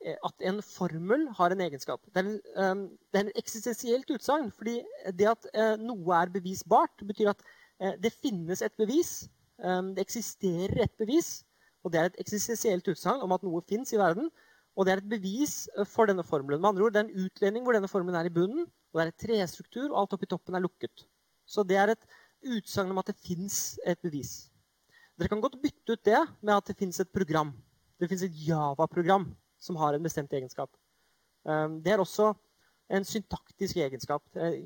[0.04, 2.02] eh, at en formel har en egenskap.
[2.08, 4.52] Det er, en, er en eksistensielt utsagn.
[4.52, 4.80] fordi
[5.12, 7.44] det at uh, noe er bevisbart, betyr at
[8.00, 9.28] det finnes et bevis.
[9.60, 11.42] Det eksisterer et bevis.
[11.84, 14.30] Og det er et eksistensielt utsagn om at noe fins i verden.
[14.74, 16.62] Og det er et bevis eh, for denne formelen.
[16.62, 18.66] Med andre ord, Det er en utledning hvor denne formelen er i bunnen.
[18.94, 21.06] Og det er et trestruktur, og alt oppi toppen er lukket.
[21.46, 22.08] Så det er et
[22.44, 24.50] utsagn om at det fins et bevis.
[25.20, 27.54] Dere kan godt bytte ut det med at det fins et program.
[28.00, 29.30] Det fins et Java-program
[29.62, 30.72] som har en bestemt egenskap.
[31.48, 32.34] Ehm, det er også
[32.94, 34.24] en syntaktisk egenskap.
[34.36, 34.66] Eh,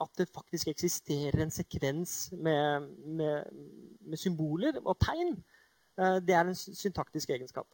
[0.00, 3.44] at det faktisk eksisterer en sekvens med, med,
[4.00, 5.36] med symboler og tegn
[5.98, 7.66] Eh, det er en syntaktisk egenskap.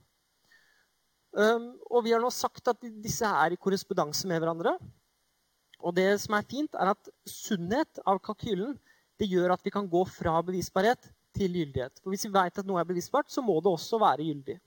[1.34, 4.76] Um, og vi har nå sagt at disse er i korrespondanse med hverandre.
[5.84, 8.72] Og det som er fint, er at sunnhet av kalkylen
[9.20, 12.00] det gjør at vi kan gå fra bevisbarhet til gyldighet.
[12.02, 14.58] For Hvis vi vet at noe er bevisbart, så må det også være gyldig.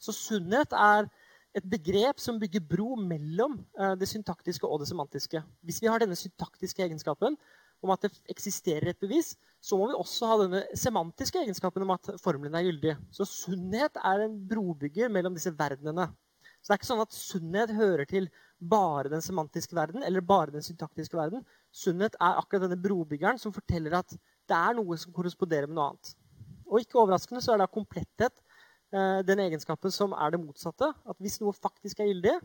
[0.00, 1.08] Så sunnhet er
[1.54, 5.42] et begrep som bygger bro mellom uh, det syntaktiske og det semantiske.
[5.62, 7.38] Hvis vi har denne syntaktiske egenskapen
[7.84, 11.94] om at det eksisterer et bevis, så må vi også ha denne semantiske egenskapen om
[11.94, 12.96] at formelen er gyldig.
[13.14, 16.08] Så sunnhet er en brobygger mellom disse verdenene.
[16.64, 20.54] Så det er ikke sånn at sunnhet hører til bare den semantiske verden eller bare
[20.54, 21.42] den syntaktiske verden.
[21.68, 24.14] Sunnhet er akkurat denne brobyggeren som forteller at
[24.48, 26.14] det er noe som korresponderer med noe annet.
[26.64, 28.40] Og ikke overraskende så er da kompletthet
[28.96, 30.88] eh, den egenskapen som er det motsatte.
[31.04, 32.38] At hvis noe faktisk er gyldig,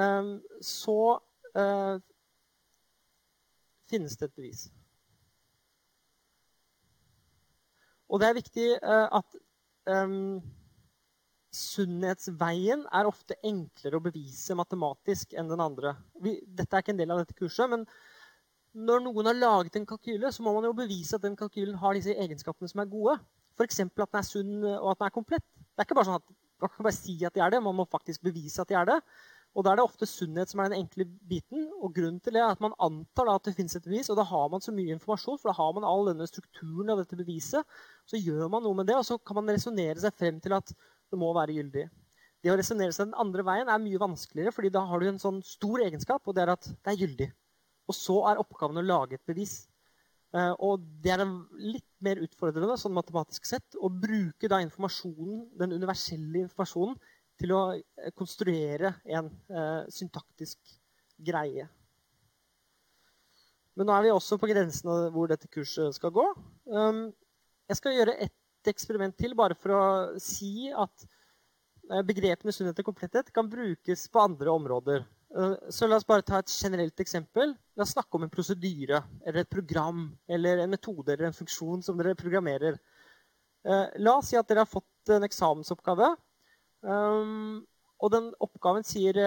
[0.00, 0.32] eh,
[0.64, 0.98] så
[1.52, 2.00] eh,
[3.92, 4.64] finnes det et bevis.
[8.08, 9.36] Og det er viktig at
[11.52, 15.94] sunnhetsveien er ofte enklere å bevise matematisk enn den andre.
[16.24, 17.84] Vi, dette er ikke en del av dette kurset, men
[18.72, 21.96] når noen har laget en kalkyle, så må man jo bevise at den kalkylen har
[21.96, 23.18] disse egenskapene som er gode.
[23.58, 23.82] F.eks.
[23.84, 25.44] at den er sunn og at den er komplett.
[25.60, 27.74] Det er ikke bare sånn at Man kan bare si at de er det, man
[27.74, 28.98] må faktisk bevise at de er det.
[29.52, 31.66] Og Da er det ofte sunnhet som er den enkle biten.
[31.82, 34.24] og Grunnen til det er at man antar at det finnes et bevis, og da
[34.24, 37.66] har man så mye informasjon, for da har man all denne strukturen av dette beviset.
[38.06, 40.72] Så gjør man noe med det, og så kan man resonnere seg frem til at
[41.12, 41.88] det må være gyldig.
[42.42, 45.20] Det å resonnere seg den andre veien er mye vanskeligere, fordi da har du en
[45.22, 47.28] sånn stor egenskap, og det er at det er gyldig.
[47.90, 49.60] Og så er oppgaven å lage et bevis.
[50.32, 51.22] Uh, og det er
[51.60, 56.96] litt mer utfordrende sånn matematisk sett å bruke da informasjonen, den universelle informasjonen
[57.42, 60.58] til å eh, konstruere en uh, syntaktisk
[61.20, 61.66] greie.
[63.76, 66.24] Men nå er vi også på grensen av hvor dette kurset skal gå.
[66.68, 67.06] Um,
[67.68, 68.18] jeg skal gjøre
[68.62, 69.82] ett eksperiment til, bare for å
[70.22, 71.06] si at
[71.90, 75.04] uh, begrepene sunnhet og kompletthet kan brukes på andre områder.
[75.34, 77.56] Uh, så la oss bare ta et generelt eksempel.
[77.74, 81.82] La oss snakke om en prosedyre eller et program eller en metode eller en funksjon
[81.82, 82.78] som dere programmerer.
[84.02, 86.08] La oss si at dere har fått en eksamensoppgave
[86.82, 89.20] og den oppgaven sier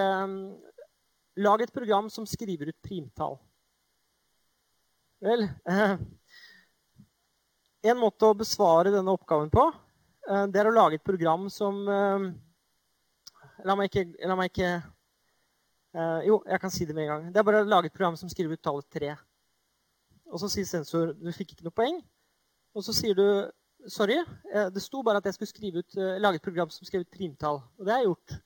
[1.39, 3.37] Lag et program som skriver ut primtall.
[5.23, 5.47] Vel
[7.85, 9.67] En måte å besvare denne oppgaven på,
[10.29, 12.27] uh, det er å lage et program som uh,
[13.65, 14.69] La meg ikke, la meg ikke
[16.27, 17.27] Jo, jeg kan si det med en gang.
[17.31, 19.13] Det er bare å lage et program som skriver ut tallet 3.
[20.27, 22.01] Og så sier sensor du fikk ikke noe poeng.
[22.75, 23.23] Og så sier du
[23.87, 24.17] Sorry.
[24.53, 27.11] Eh, det sto bare at jeg skulle ut, eh, lage et program som skrev ut
[27.11, 27.61] primtall.
[27.77, 28.41] Og det har jeg gjort.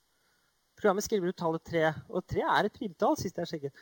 [0.76, 1.94] Programmet skriver ut tallet 3.
[2.10, 3.74] Og 3 er et primtall, sist jeg sjekket.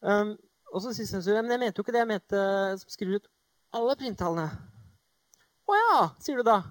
[0.00, 0.36] Um,
[0.72, 2.04] og så sier sensor men jeg mente jo ikke det.
[2.04, 2.42] Jeg mente
[2.80, 3.28] som skriver ut
[3.72, 4.48] alle primtallene.
[5.68, 6.62] Å ja, sier du da.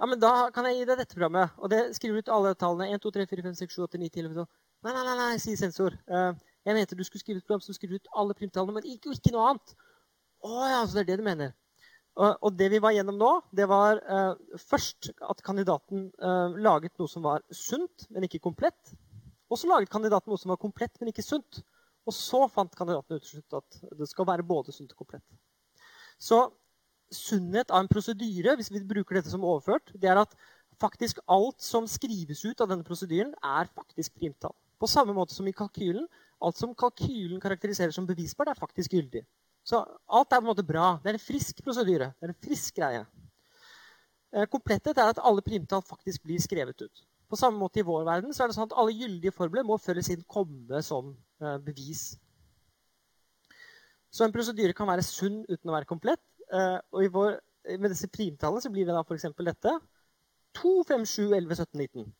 [0.00, 1.52] Ja, men da kan jeg gi deg dette programmet.
[1.60, 2.88] Og det skriver ut alle tallene.
[2.96, 4.46] 1, 2, 3, 4, 5, 6, 7, 8, 9, 10, 11, 12.
[4.80, 5.96] Nei, nei, nei, nei, sier sensor.
[6.08, 6.30] Uh,
[6.64, 9.34] jeg mente du skulle skrive et program som skriver ut alle primtallene, men ikke, ikke
[9.34, 9.74] noe annet.
[10.40, 11.52] Å ja, så det er det du mener.
[12.20, 17.08] Og det vi var gjennom nå, det var uh, først at kandidaten uh, laget noe
[17.08, 18.94] som var sunt, men ikke komplett.
[19.52, 21.60] Og så laget kandidaten noe som var komplett, men ikke sunt.
[22.08, 25.24] Og så fant kandidaten ut at det skal være både sunt og komplett.
[26.20, 26.42] Så
[27.14, 30.34] sunnhet av en prosedyre, hvis vi bruker dette som overført, det er at
[30.80, 34.54] faktisk alt som skrives ut av denne prosedyren, er faktisk primtall.
[34.80, 36.06] På samme måte som i kalkylen.
[36.40, 39.26] Alt som kalkylen karakteriserer som bevisbart, er faktisk gyldig.
[39.66, 40.94] Så alt er på en måte bra.
[41.02, 42.14] Det er en frisk prosedyre.
[42.16, 43.02] Det er en frisk greie.
[44.30, 47.04] Komplettet kompletthet er at alle primtall faktisk blir skrevet ut.
[47.30, 49.76] På samme måte i vår verden så er det sånn at alle gyldige formler må
[49.78, 52.14] før eller komme som eh, bevis.
[54.10, 56.22] Så en prosedyre kan være sunn uten å være komplett.
[56.50, 57.36] Eh, og vår,
[57.76, 59.28] med disse primtallene så blir det da f.eks.
[59.46, 59.76] dette.
[60.58, 62.10] 2, 5, 7, 11, 17, 19.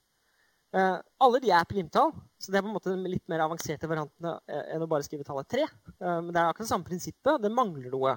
[0.70, 3.88] Uh, alle de er primtall, så det er på en måte den litt mer avanserte
[3.90, 5.64] variantene uh, enn å bare skrive tallet 3.
[5.98, 7.40] Uh, men det er akkurat det samme prinsippet.
[7.42, 8.12] Det mangler noe.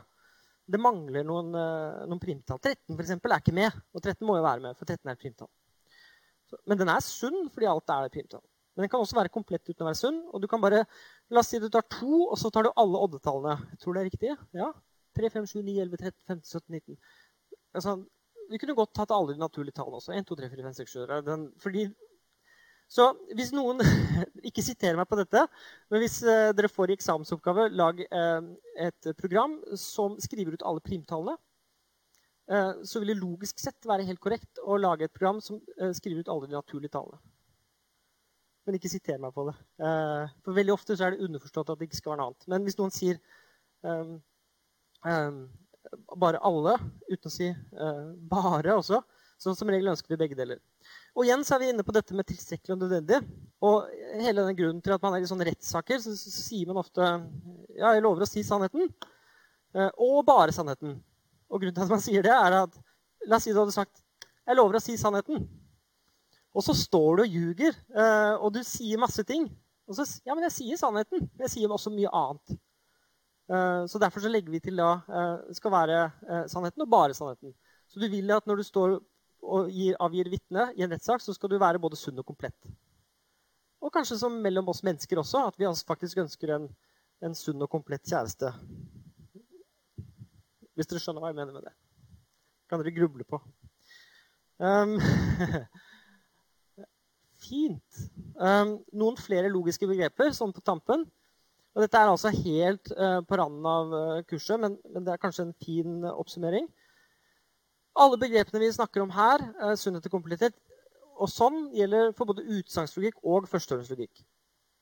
[0.69, 2.61] Det mangler noen, noen primtall.
[2.61, 5.17] 13 for eksempel, er ikke med, og 13 må jo være med, for 13 er
[5.17, 5.49] et primtall.
[6.69, 8.43] Men den er sunn fordi alt er et primtall.
[8.73, 10.21] Men den kan også være komplett uten å være sunn.
[10.31, 10.85] og du kan bare,
[11.33, 13.57] La oss si du tar to, og så tar du alle oddetallene.
[13.73, 14.37] Jeg tror det er riktig.
[14.55, 14.69] Ja.
[15.17, 16.97] 3, 5, 7, 9, 11, 13, 15, 17, 19.
[17.73, 17.97] Altså,
[18.51, 20.13] vi kunne godt tatt alle de naturlige tallene også.
[20.13, 21.13] 1, 2, 3, 4, 5, 6, 7.
[21.27, 21.87] Den, fordi
[22.93, 23.81] så hvis noen
[24.49, 25.45] Ikke siter meg på dette,
[25.91, 28.49] men hvis uh, dere får i eksamensoppgave, lag uh,
[28.83, 31.37] et program som skriver ut alle primtallene.
[32.51, 35.61] Uh, så vil det logisk sett være helt korrekt å lage et program som
[35.95, 37.21] skriver ut alle de naturlige tallene.
[38.67, 39.53] Men ikke siter meg på det.
[40.43, 42.45] for veldig ofte er det underforstått at det ikke skal være noe annet.
[42.51, 43.17] Men hvis noen sier
[45.03, 46.77] bare alle,
[47.09, 47.49] uten å si
[48.29, 49.01] bare også,
[49.43, 50.61] så som regel ønsker vi begge deler.
[51.13, 53.19] Og igjen så er vi inne på dette med tilstrekkelig og nødvendig.
[53.63, 56.79] Og hele denne grunnen til at man er i sånne rettssaker, så, så, sier man
[56.81, 58.89] ofte ja, jeg lover å si sannheten.
[59.77, 60.97] Eh, og bare sannheten.
[61.51, 62.81] Og grunnen til at man sier det, er at
[63.23, 64.01] La oss si du hadde sagt
[64.43, 65.45] jeg lover å si sannheten.
[66.53, 69.45] Og så står du og ljuger, eh, og du sier masse ting.
[69.87, 71.23] Og så, ja, men jeg sier sannheten.
[71.31, 72.57] Men jeg sier også mye annet.
[73.51, 74.91] Eh, så derfor så legger vi til da
[75.47, 75.99] det skal være
[76.51, 77.55] sannheten og bare sannheten.
[77.91, 78.97] Så du vil at når du står
[79.43, 82.55] og gir, avgir vitne i en rettssak, så skal du være både sunn og komplett.
[83.83, 86.69] Og kanskje som mellom oss mennesker også, at vi faktisk ønsker en,
[87.23, 88.53] en sunn og komplett kjæreste.
[90.73, 91.73] Hvis dere skjønner hva jeg mener med det.
[92.71, 93.41] Kan dere gruble på.
[94.63, 94.95] Um,
[97.47, 97.99] fint.
[98.39, 101.03] Um, noen flere logiske begreper sånn på tampen.
[101.73, 105.47] Og dette er altså helt uh, på randen av uh, kurset, men, det er kanskje
[105.47, 106.67] en fin uh, oppsummering.
[107.97, 110.55] Alle begrepene vi snakker om her, er sunnhet og kompletthet,
[111.17, 114.23] og sånn gjelder for både utsagnslogikk og førstehåndslogikk.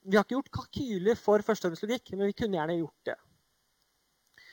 [0.08, 3.18] Vi har ikke gjort kalkyler for førstehåndslogikk, men vi kunne gjerne gjort det.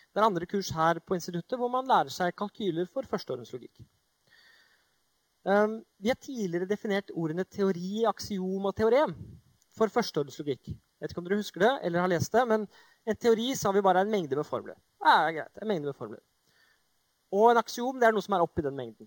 [0.08, 3.86] Det er andre kurs her på instituttet hvor man lærer seg kalkyler for førstehåndslogikk.
[5.48, 9.14] Um, vi har tidligere definert ordene teori, aksiom og teorem
[9.72, 10.74] for førsteordenslogikk.
[10.98, 12.64] Jeg vet ikke om dere husker det eller har lest det, men
[13.06, 14.74] en teori sa vi bare en mengde med formler.
[14.98, 16.22] Det er greit, en mengde med formler.
[17.30, 19.06] Og en aksiom det er noe som er oppi den mengden.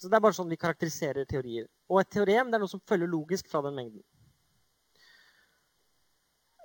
[0.00, 1.68] Så Det er bare sånn vi karakteriserer teorier.
[1.92, 4.02] Og et teorem det er noe som følger logisk fra den mengden.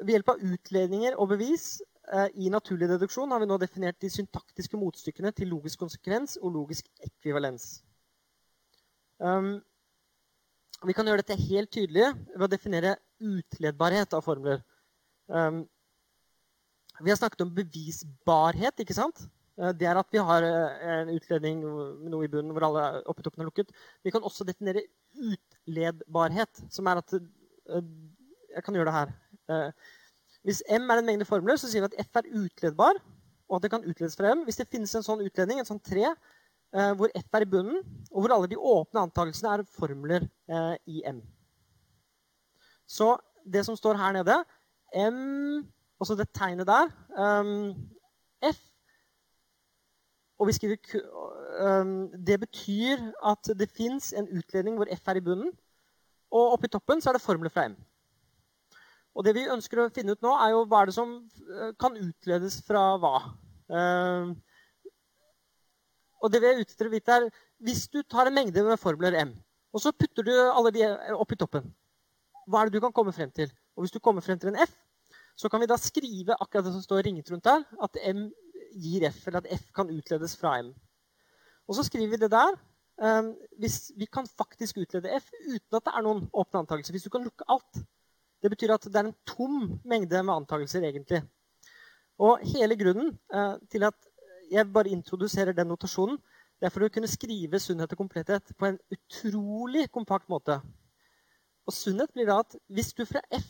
[0.01, 1.67] Ved hjelp av utledninger og bevis
[2.11, 6.55] eh, i naturlig deduksjon har vi nå definert de syntaktiske motstykkene til logisk konsekvens og
[6.55, 7.83] logisk ekvivalens.
[9.19, 9.59] Um,
[10.87, 14.61] vi kan gjøre dette helt tydelig ved å definere utledbarhet av formler.
[15.27, 15.63] Um,
[17.01, 18.79] vi har snakket om bevisbarhet.
[18.79, 19.25] ikke sant?
[19.59, 22.85] Eh, det er at vi har eh, en utledning med noe i bunnen hvor alle
[23.11, 23.73] oppetoppene er lukket.
[24.03, 27.17] Vi kan også definere utledbarhet, som er at
[28.55, 29.13] Jeg kan gjøre det her.
[29.51, 29.69] Eh,
[30.45, 32.99] hvis M er en mengde formler, så sier vi at F er utledbar,
[33.49, 34.43] og at det kan utledes fra M.
[34.45, 36.34] Hvis det finnes en sånn utledning, en sånn tre, eh,
[36.97, 37.79] hvor F er i bunnen,
[38.11, 41.21] og hvor alle de åpne antakelsene er formler eh, i M.
[42.87, 43.15] Så
[43.45, 44.37] det som står her nede
[44.95, 45.63] M,
[45.99, 46.89] også det tegnet der
[48.43, 48.59] F
[50.39, 50.77] og vi skriver
[52.27, 55.51] Det betyr at det fins en utledning hvor F er i bunnen.
[56.31, 57.77] Og oppi toppen så er det formler fra M.
[59.15, 61.71] Og det vi ønsker å finne ut nå, er jo hva er det som eh,
[61.79, 63.13] kan utledes fra hva.
[63.71, 64.35] Uh,
[66.21, 67.27] og det vi er ute etter å vite, er
[67.65, 69.35] hvis du tar en mengde med formler M,
[69.75, 71.67] og så putter du alle de opp i toppen,
[72.47, 73.49] hva er det du kan komme frem til?
[73.75, 74.73] Og hvis du kommer frem til en F,
[75.35, 78.29] så kan vi da skrive akkurat det som står ringet rundt der, at M
[78.79, 80.71] gir F, eller at F kan utledes fra M.
[81.67, 82.55] Og så skriver vi det der.
[82.95, 86.95] Um, hvis vi kan faktisk utlede F uten at det er noen åpne antakelser.
[86.95, 87.81] Hvis du kan lukke alt.
[88.43, 91.23] Det betyr at det er en tom mengde med antakelser, egentlig.
[92.21, 93.97] Og hele grunnen eh, til at
[94.51, 96.17] jeg bare introduserer den notasjonen,
[96.59, 100.61] det er for å kunne skrive sunnhet og kompletthet på en utrolig kompakt måte.
[101.67, 103.47] Og sunnhet blir da at hvis du fra, F,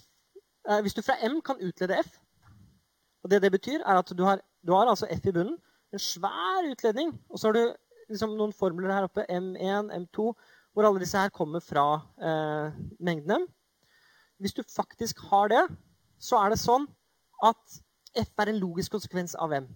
[0.70, 2.16] eh, hvis du fra M kan utlede F
[3.26, 5.58] og det det betyr, er at du har, du har altså F i bunnen,
[5.93, 7.76] en svær utledning, og så har du
[8.10, 10.34] liksom noen formler her oppe, M1, M2,
[10.74, 11.86] hvor alle disse her kommer fra
[12.22, 13.48] eh, mengden M.
[14.38, 15.64] Hvis du faktisk har det,
[16.20, 16.86] så er det sånn
[17.43, 17.80] at
[18.20, 19.70] F er en logisk konsekvens av M.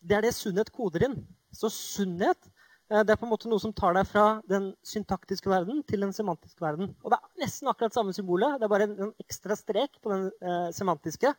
[0.00, 1.16] Det er det sunnhet koder inn.
[1.54, 2.50] Så sunnhet
[2.90, 6.04] eh, det er på en måte noe som tar deg fra den syntaktiske verden til
[6.04, 6.92] den semantiske verden.
[7.02, 8.58] Og det er nesten akkurat samme symbolet.
[8.58, 11.34] Det er bare en, ekstra strek på den eh, semantiske.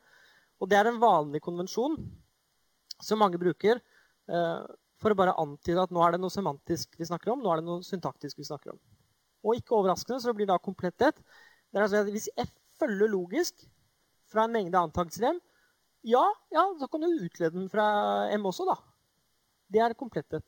[0.60, 1.98] Og det er en vanlig konvensjon
[3.00, 7.08] som mange bruker eh, for å bare antyde at nå er det noe semantisk vi
[7.08, 8.80] snakker om, nå er det noe syntaktisk vi snakker om.
[9.48, 11.22] Og ikke overraskende så blir det da kompletthet
[11.70, 12.50] det er altså at Hvis F
[12.80, 13.66] følger logisk
[14.30, 15.40] fra en mengde antakelser M,
[16.08, 16.24] ja,
[16.54, 17.86] ja, så kan du utlede den fra
[18.36, 18.78] M også, da.
[19.70, 20.46] Det er kompletthet.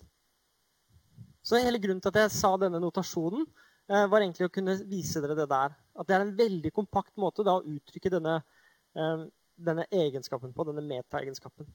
[1.43, 3.45] Så hele grunnen til at jeg sa denne notasjonen,
[3.89, 5.76] eh, var egentlig å kunne vise dere det der.
[5.97, 8.41] At det er en veldig kompakt måte da, å uttrykke denne,
[8.95, 9.26] eh,
[9.58, 11.68] denne egenskapen på, denne metaegenskapen.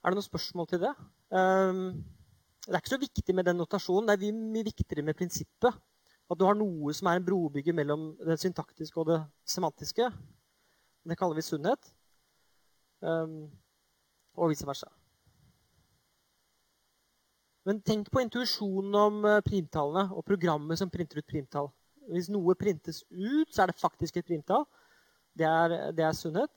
[0.00, 0.94] Er det noen spørsmål til det?
[1.28, 2.00] Um,
[2.64, 4.08] det er ikke så viktig med den notasjonen.
[4.08, 5.76] Det er mye viktigere med prinsippet.
[6.30, 10.08] At du har noe som er en brobygger mellom det syntaktiske og det semantiske.
[11.08, 11.92] Det kaller vi sunnhet.
[13.00, 13.50] Um,
[14.36, 14.88] og vice versa.
[17.64, 21.68] Men tenk på intuisjonen om eh, primtallene og programmet som printer ut primtall.
[22.10, 24.64] Hvis noe printes ut, så er det faktisk et primtall.
[25.36, 26.50] Det er, det er sunnhet.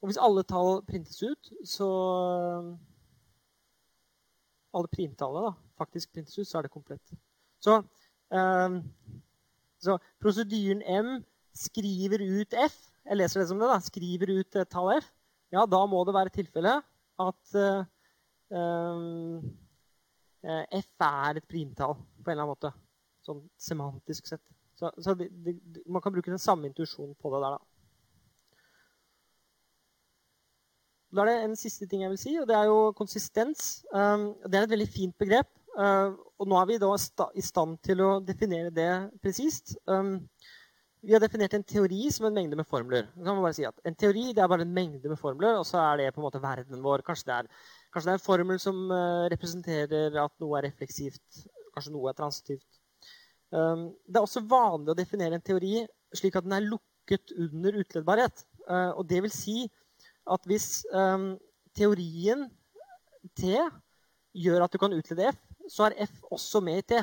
[0.00, 1.90] Og hvis alle tall printes ut, så
[4.72, 7.10] Alle primtallene da, faktisk printes ut, så er det komplett.
[7.60, 7.82] Så
[8.32, 8.78] um,
[9.82, 12.76] så prosedyren M skriver ut F.
[13.08, 13.68] Jeg leser det som det.
[13.70, 15.10] da, Skriver ut et tall F.
[15.52, 16.78] Ja, da må det være tilfelle
[17.22, 17.82] at uh,
[20.78, 22.72] F er et primtall på en eller annen måte.
[23.26, 24.42] Sånn semantisk sett.
[24.78, 27.68] Så, så det, det, man kan bruke den samme intuisjonen på det der, da.
[31.12, 33.82] Da er det en siste ting jeg vil si, og det er jo konsistens.
[33.92, 35.50] Um, det er et veldig fint begrep.
[35.72, 36.88] Og nå er vi da
[37.36, 38.90] i stand til å definere det
[39.24, 39.74] presist.
[39.88, 40.18] Um,
[41.02, 43.08] vi har definert en teori som en mengde med formler.
[43.10, 45.58] Så kan man bare si at En teori det er bare en mengde med formler,
[45.58, 47.02] og så er det på en måte verdenen vår.
[47.06, 47.48] Kanskje det er,
[47.92, 51.42] kanskje det er en formel som uh, representerer at noe er refleksivt.
[51.74, 52.68] Kanskje noe er transitivt.
[53.50, 55.82] Um, det er også vanlig å definere en teori
[56.14, 58.46] slik at den er lukket under utledbarhet.
[58.68, 59.56] Uh, og det vil si
[60.30, 61.32] at hvis um,
[61.74, 62.46] teorien
[63.34, 63.56] T
[64.38, 67.02] gjør at du kan utlede F, så er F også med i T.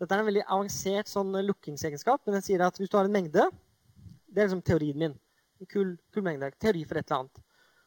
[0.00, 2.22] Dette er en veldig avansert sånn lukkingsegenskap.
[2.26, 3.48] Men den sier at hvis du har en mengde
[4.26, 5.16] Det er liksom teorien min.
[5.60, 6.50] En kul, kul mengde.
[6.60, 7.42] Teori for et eller annet.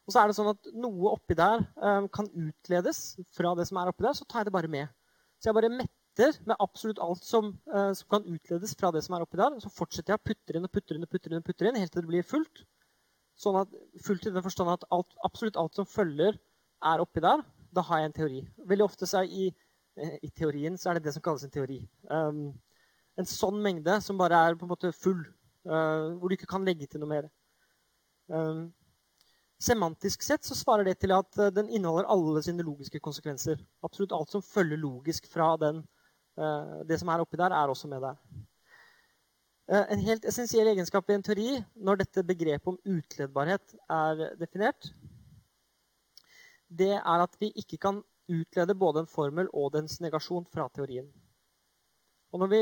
[0.10, 3.78] Og så er det sånn at noe oppi der um, kan utledes fra det som
[3.78, 4.16] er oppi der.
[4.18, 4.90] Så tar jeg det bare med.
[5.38, 9.14] Så jeg bare metter med absolutt alt som, uh, som, kan utledes fra det som
[9.14, 9.60] er oppi der.
[9.62, 11.78] Så fortsetter jeg å putte inn og putte inn og putte inn, og putte inn
[11.78, 12.64] helt til det blir fullt.
[13.40, 16.42] Sånn at, fullt i den forstand at alt, absolutt alt som følger,
[16.90, 17.46] er oppi der.
[17.76, 18.42] Da har jeg en teori.
[18.72, 19.69] Veldig ofte så er i, eh,
[20.22, 21.80] i teorien så er det det som kalles en teori.
[22.10, 22.50] Um,
[23.20, 25.22] en sånn mengde som bare er på en måte full,
[25.68, 27.30] uh, hvor du ikke kan legge til noe mer.
[28.32, 28.70] Um,
[29.60, 33.60] semantisk sett så svarer det til at uh, den inneholder alle sine logiske konsekvenser.
[33.86, 35.84] Absolutt alt som følger logisk fra den,
[36.40, 38.22] uh, det som er oppi der, er også med der.
[39.70, 44.88] En helt essensiell egenskap i en teori når dette begrepet om utledbarhet er definert,
[46.70, 48.00] det er at vi ikke kan
[48.30, 51.08] utlede både en formel og dens negasjon fra teorien.
[52.34, 52.62] Og når vi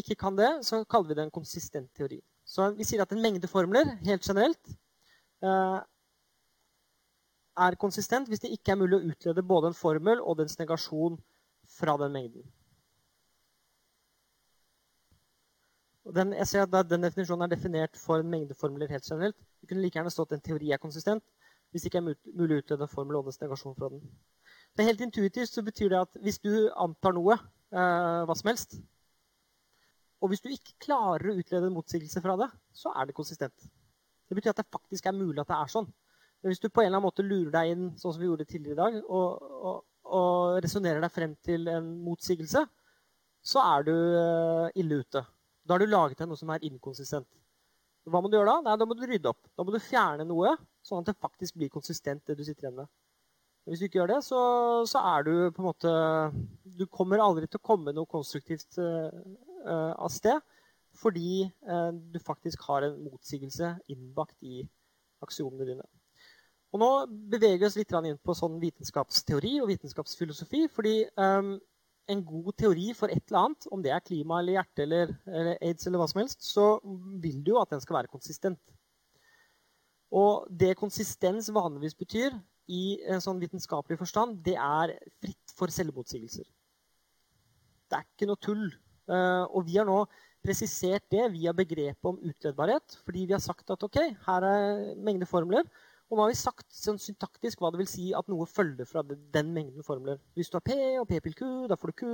[0.00, 2.20] ikke kan det, så kaller vi det en konsistent teori.
[2.48, 4.70] Så vi sier at en mengde formler, helt generelt,
[5.44, 5.80] eh,
[7.58, 11.18] er konsistent hvis det ikke er mulig å utlede både en formel og dens negasjon
[11.78, 12.46] fra den mengden.
[16.14, 19.36] Den, jeg ser at den definisjonen er definert for en mengdeformler helt generelt.
[19.60, 21.24] Det kunne like gjerne stått en teori er konsistent
[21.68, 24.00] hvis det ikke er mulig å utlede en formel og dens negasjon fra den.
[24.78, 27.34] Det er helt intuitivt så betyr det at hvis du antar noe,
[27.74, 28.76] eh, hva som helst,
[30.22, 33.66] og hvis du ikke klarer å utlede en motsigelse fra det, så er det konsistent.
[34.30, 35.88] Det betyr at det faktisk er mulig at det er sånn.
[36.38, 38.46] Men hvis du på en eller annen måte lurer deg inn sånn som vi gjorde
[38.46, 39.80] tidligere i dag, og, og,
[40.14, 42.62] og resonnerer deg frem til en motsigelse,
[43.42, 45.24] så er du uh, ille ute.
[45.66, 47.26] Da har du laget deg noe som er inkonsistent.
[48.06, 48.70] Hva må du gjøre da?
[48.70, 49.42] Nei, Da må du rydde opp.
[49.58, 50.54] Da må du fjerne noe,
[50.86, 52.94] sånn at det faktisk blir konsistent, det du sitter igjen med.
[53.68, 54.40] Hvis du ikke gjør det, så,
[54.88, 55.92] så, er du på en måte
[56.78, 60.40] Du kommer aldri til å komme noe konstruktivt uh, av sted
[60.98, 64.64] fordi uh, du faktisk har en motsigelse innbakt i
[65.22, 65.84] aksjonene dine.
[66.74, 66.88] Og Nå
[67.30, 70.64] beveger vi oss litt inn på sånn vitenskapsteori og vitenskapsfilosofi.
[70.72, 71.52] fordi um,
[72.08, 75.58] en god teori for et eller annet, om det er klima eller hjerte eller, eller
[75.60, 76.66] aids, eller hva som helst, så
[77.22, 78.74] vil du jo at den skal være konsistent.
[80.08, 82.36] Og det konsistens vanligvis betyr,
[82.68, 86.46] i en sånn vitenskapelig forstand, det er fritt for selvmotsigelser.
[87.88, 88.66] Det er ikke noe tull.
[89.08, 90.02] Uh, og vi har nå
[90.44, 92.98] presisert det via begrepet om utledbarhet.
[93.06, 95.64] Fordi vi har sagt at ok, her er mengde formler.
[96.08, 99.02] Og nå har vi sagt sånn syntaktisk hva det vil si at noe følger fra
[99.04, 100.20] den mengden formler.
[100.36, 102.06] Hvis du har P og P-pil Q, da får du Q.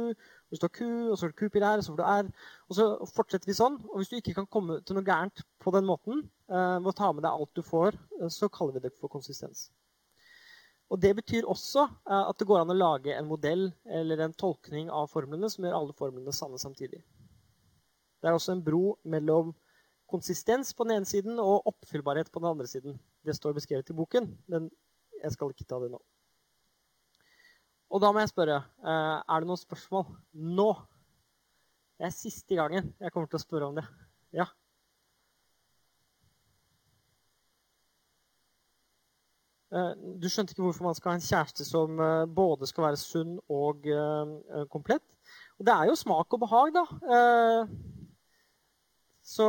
[0.51, 2.33] Hvis du har Q, og så har du Q-pil R, så får du R.
[2.71, 3.79] Og så fortsetter vi sånn.
[3.93, 7.13] Og hvis du ikke kan komme til noe gærent på den måten, ved å ta
[7.15, 9.69] med deg alt du får, uh, så kaller vi det for konsistens.
[10.93, 14.37] Og Det betyr også uh, at det går an å lage en modell eller en
[14.37, 17.01] tolkning av formlene som gjør alle formlene sanne samtidig.
[18.21, 19.53] Det er også en bro mellom
[20.11, 22.99] konsistens på den ene siden og oppfyllbarhet på den andre siden.
[23.25, 24.69] Det står beskrevet i boken, men
[25.23, 26.01] jeg skal ikke ta det nå.
[27.95, 30.71] Og da må jeg spørre uh, Er det noen spørsmål nå?
[31.95, 33.85] Det er siste gangen jeg kommer til å spørre om det.
[34.35, 34.49] Ja?
[39.75, 43.33] Du skjønte ikke hvorfor man skal ha en kjæreste som eh, både skal være sunn
[43.51, 45.03] og uh, komplett.
[45.59, 46.85] Og det er jo smak og behag, da.
[49.25, 49.47] Så,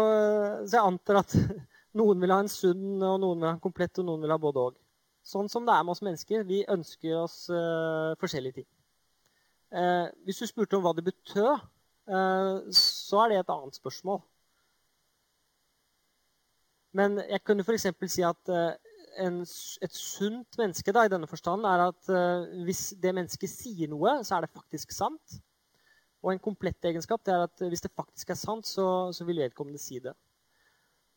[0.70, 1.36] jeg antar at
[2.00, 4.40] noen vil ha en sunn, og noen vil ha en komplett, og noen vil ha
[4.42, 4.80] både og.
[5.26, 6.46] Sånn som det er med oss mennesker.
[6.46, 7.38] Vi ønsker oss
[8.22, 8.68] forskjellige ting.
[10.22, 11.66] hvis du spurte om hva det betød,
[12.78, 14.22] så er det et annet spørsmål.
[16.94, 17.90] Men jeg kunne f.eks.
[18.14, 18.54] si at
[19.22, 23.92] en, et sunt menneske da, i denne forstand er at uh, hvis det mennesket sier
[23.92, 25.40] noe, så er det faktisk sant.
[26.26, 29.82] Og en komplett egenskap er at hvis det faktisk er sant, så, så vil vedkommende
[29.82, 30.16] si det.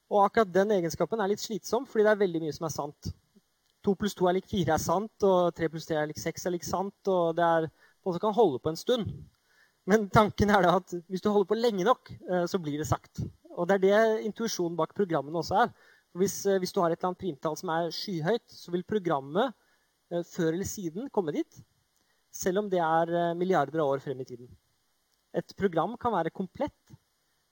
[0.08, 3.10] Og akkurat den egenskapen er litt slitsom, fordi det er veldig mye som er sant.
[3.84, 6.48] To pluss to er lik fire er sant, og tre pluss tre er lik seks
[6.48, 6.96] er lik sant.
[7.08, 9.10] og det er noe som kan holde på en stund.
[9.88, 12.88] Men tanken er da at hvis du holder på lenge nok, uh, så blir det
[12.88, 13.22] sagt.
[13.56, 15.72] Og det er det intuisjonen bak programmene også er.
[16.16, 19.52] Hvis, eh, hvis, du har et eller annet primtall som er skyhøyt, så vil programmet
[20.12, 21.60] eh, før eller siden komme dit.
[22.32, 24.48] Selv om det er eh, milliarder av år frem i tiden.
[25.36, 26.96] Et program kan være komplett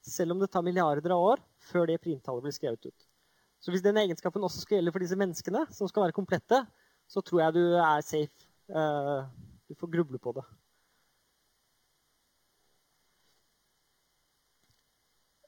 [0.07, 3.09] selv om det tar milliarder av år før det primtallet blir skrevet ut.
[3.61, 6.61] Så hvis den egenskapen også skal gjelde for disse menneskene, som skal være komplette,
[7.11, 8.47] så tror jeg du er safe.
[9.67, 10.45] Du får gruble på det.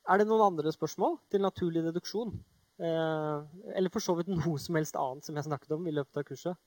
[0.09, 2.33] Er det noen andre spørsmål til naturlig deduksjon?
[2.79, 3.47] Eh,
[3.79, 6.27] eller for så vidt noe som helst annet som jeg snakket om i løpet av
[6.29, 6.59] kurset.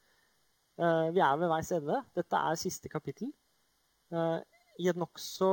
[0.82, 2.02] Eh, vi er ved veis ende.
[2.18, 3.32] Dette er siste kapittel
[4.12, 4.40] eh,
[4.82, 5.52] i et nokså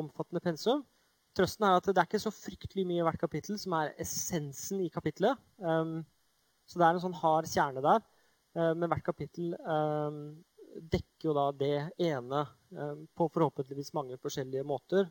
[0.00, 0.84] omfattende pensum.
[1.36, 4.80] Trøsten er at det er ikke så fryktelig mye i hvert kapittel som er essensen
[4.82, 5.38] i kapittelet.
[5.62, 6.00] Um,
[6.66, 8.00] så det er en sånn hard kjerne der.
[8.58, 10.18] Men hvert kapittel um,
[10.78, 11.74] dekker jo da det
[12.08, 12.42] ene
[12.76, 15.08] eh, på forhåpentligvis mange forskjellige måter.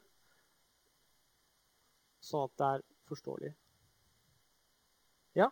[2.23, 3.53] Sånn at det er forståelig.
[5.37, 5.51] Ja?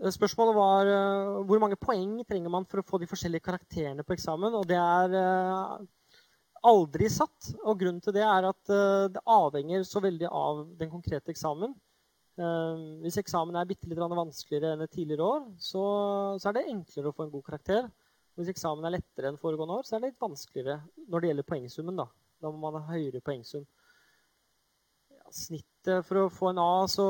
[0.00, 4.04] Eh, spørsmålet var uh, hvor mange poeng trenger man for å få de forskjellige karakterene
[4.06, 4.56] på eksamen.
[4.56, 5.76] Og det er uh,
[6.70, 7.52] aldri satt.
[7.64, 8.74] Og grunnen til det er at
[9.14, 11.76] det avhenger så veldig av den konkrete eksamen.
[13.02, 15.82] hvis eksamen er bitte litt vanskeligere enn tidligere år, så,
[16.48, 17.88] er det enklere å få en god karakter.
[18.38, 21.48] Hvis eksamen er lettere enn foregående år, så er det litt vanskeligere når det gjelder
[21.50, 22.00] poengsummen.
[22.00, 22.06] Da,
[22.40, 23.66] da må man ha høyere poengsum.
[25.30, 27.06] Snittet for å få en A, så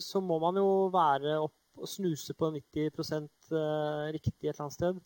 [0.00, 4.76] så må man jo være opp og snuse på 90 eh, riktig et eller annet
[4.76, 5.00] sted.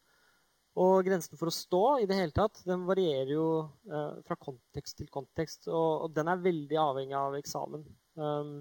[0.80, 3.46] Og grensen for å stå i det hele tatt, den varierer jo
[3.86, 5.68] eh, fra kontekst til kontekst.
[5.68, 7.84] Og, og, den er veldig avhengig av eksamen.
[8.18, 8.56] Um,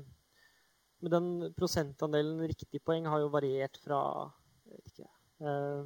[1.03, 3.99] men den prosentandelen riktig poeng har jo variert fra
[4.83, 5.09] ikke,
[5.43, 5.81] eh,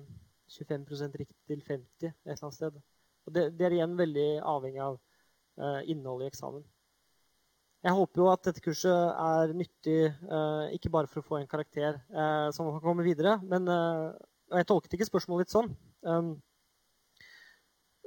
[0.58, 2.82] 25% riktig til 50 et eller annet sted.
[3.28, 6.68] Og det, det er igjen veldig avhengig av eh, innholdet i eksamen.
[7.86, 10.00] Jeg håper jo at dette kurset er nyttig
[10.32, 14.18] uh, ikke bare for å få en karakter uh, som kan komme videre, men uh,
[14.58, 15.70] jeg tolket ikke spørsmålet litt sånn.
[16.02, 16.32] Um,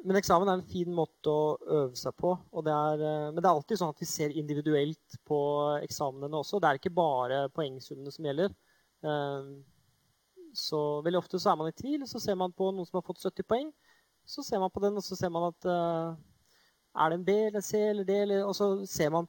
[0.01, 2.33] men eksamen er en fin måte å øve seg på.
[2.65, 3.03] Det er,
[3.35, 5.41] men det er alltid sånn at vi ser individuelt på
[5.85, 6.57] eksamenene også.
[6.57, 8.55] Det er ikke bare poengsummene som gjelder.
[9.05, 9.51] Um,
[10.57, 12.07] så veldig ofte så er man i tvil.
[12.09, 13.69] Så ser man på noen som har fått 70 poeng.
[14.25, 17.69] Så ser man på den, og så ser man at er det en B eller
[17.69, 18.17] C eller D?
[18.25, 19.29] Eller, og så ser man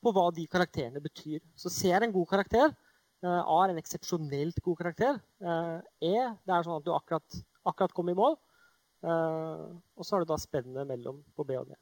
[0.00, 1.42] på hva de karakterene betyr.
[1.58, 2.72] Så C er en god karakter.
[3.20, 5.20] Eh, A er en eksepsjonelt god karakter.
[5.44, 5.76] Eh,
[6.12, 6.14] e
[6.46, 8.38] det er sånn at du akkurat, akkurat kom i mål.
[9.04, 11.76] Eh, og så har du da spennet mellom på B og D.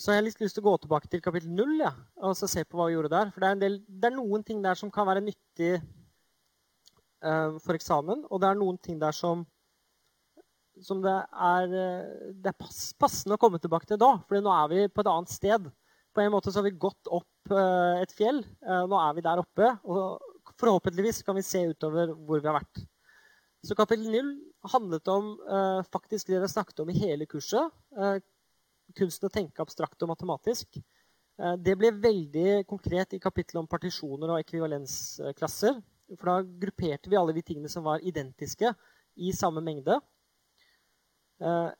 [0.00, 1.90] Så jeg har litt lyst til å gå tilbake til kapittel 0 ja,
[2.24, 3.32] og se på hva vi gjorde der.
[3.34, 5.74] For det er, del, det er noen ting der som kan være nyttig
[7.20, 9.44] uh, for eksamen, og det er noen ting der som
[10.84, 14.14] som det er, eh, det er pass, passende å komme tilbake til da.
[14.28, 15.68] For nå er vi på et annet sted.
[16.14, 18.40] På en måte så har vi gått opp uh, et fjell.
[18.66, 19.68] Uh, nå er vi der oppe.
[19.86, 22.82] Og forhåpentligvis kan vi se utover hvor vi har vært.
[23.62, 24.30] Så kapittel 0
[24.72, 25.34] handlet om
[25.92, 27.68] faktisk det vi snakket om i hele kurset.
[28.96, 30.80] kunsten å tenke abstrakt og matematisk.
[31.60, 35.76] det ble veldig konkret i kapittelet om partisjoner og ekvivalensklasser.
[36.16, 38.72] For da grupperte vi alle de tingene som var identiske,
[39.20, 39.98] i samme mengde.
[41.40, 41.70] Eh,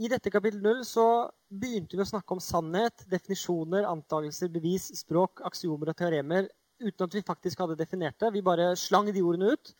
[0.00, 1.04] I dette kapittel 0 så
[1.50, 6.48] begynte vi å snakke om sannhet, definisjoner, antakelser, bevis, språk, aksiomer og teoremer
[6.80, 8.32] uten at vi faktisk hadde definert det.
[8.32, 9.74] Vi bare slang de ordene ut,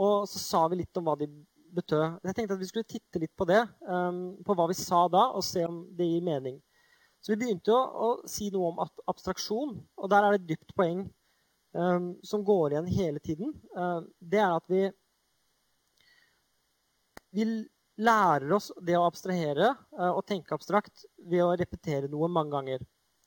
[0.00, 1.28] og så sa vi litt om hva de
[1.70, 2.18] betød.
[2.26, 5.28] Jeg tenkte at vi skulle titte litt på det, um, på hva vi sa da,
[5.38, 6.58] og se om det gir mening.
[7.22, 8.82] Så vi begynte å, si noe om
[9.12, 11.04] abstraksjon, og der er det et dypt poeng
[11.78, 13.54] um, som går igjen hele tiden.
[14.18, 14.88] Det er at vi,
[17.36, 17.46] vi
[18.00, 22.84] lærer oss det å abstrahere uh, og tenke abstrakt ved å repetere noe mange ganger.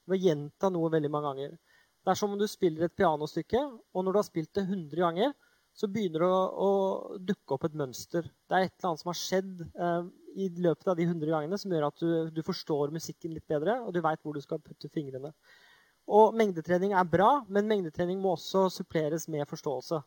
[0.10, 1.56] Ved å gjenta noe veldig mange ganger.
[2.04, 3.62] Det er som om du spiller et pianostykke,
[3.94, 5.36] og når du har spilt det 100 ganger,
[5.74, 8.28] så begynner det å, å dukke opp et mønster.
[8.28, 10.10] Det er et eller annet som har skjedd eh,
[10.44, 13.80] i løpet av de 100 gangene som gjør at du, du forstår musikken litt bedre,
[13.82, 15.32] og du veit hvor du skal putte fingrene.
[16.14, 20.02] Og Mengdetrening er bra, men mengdetrening må også suppleres med forståelse.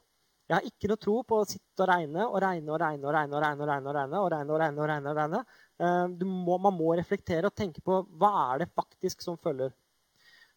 [0.47, 3.15] Jeg har ikke noe tro på å sitte og regne og regne og regne og
[3.17, 3.35] regne.
[3.35, 5.41] og regne og regne og regne og regne og regne og regne, og regne.
[5.83, 9.75] Uh, må, man må reflektere og tenke på hva er det faktisk som følger.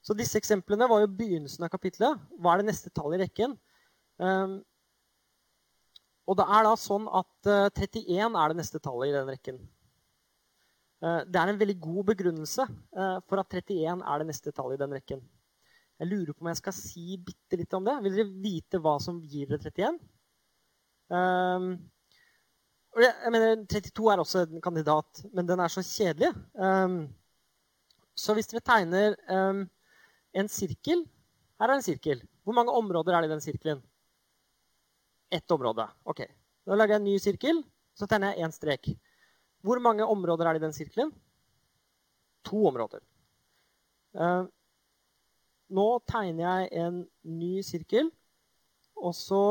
[0.05, 2.21] Så disse eksemplene var jo begynnelsen av kapitlet.
[2.37, 3.57] Hva er det neste tallet i rekken?
[4.21, 4.59] Um,
[6.29, 9.59] og det er da sånn at uh, 31 er det neste tallet i den rekken.
[11.01, 12.69] Uh, det er en veldig god begrunnelse
[13.25, 15.25] for at 31 er det neste tallet i den rekken.
[15.99, 17.97] Jeg lurer på om jeg skal si bitte litt om det.
[18.05, 19.97] Vil dere vite hva som gir dere 31?
[21.09, 21.71] Um,
[22.99, 26.31] jeg mener, 32 er også en kandidat, men den er så kjedelig.
[26.55, 27.01] Um,
[28.17, 29.65] så hvis dere tegner um,
[30.35, 31.05] en sirkel
[31.59, 32.21] Her er en sirkel.
[32.47, 33.81] Hvor mange områder er det i den sirkelen?
[35.29, 35.83] Ett område.
[36.07, 36.21] Ok.
[36.63, 37.59] Da lager jeg en ny sirkel.
[37.99, 38.87] Så tegner jeg én strek.
[39.59, 41.11] Hvor mange områder er det i den sirkelen?
[42.47, 43.03] To områder.
[44.15, 44.47] Uh,
[45.69, 48.09] nå tegner jeg en ny sirkel,
[48.99, 49.43] og så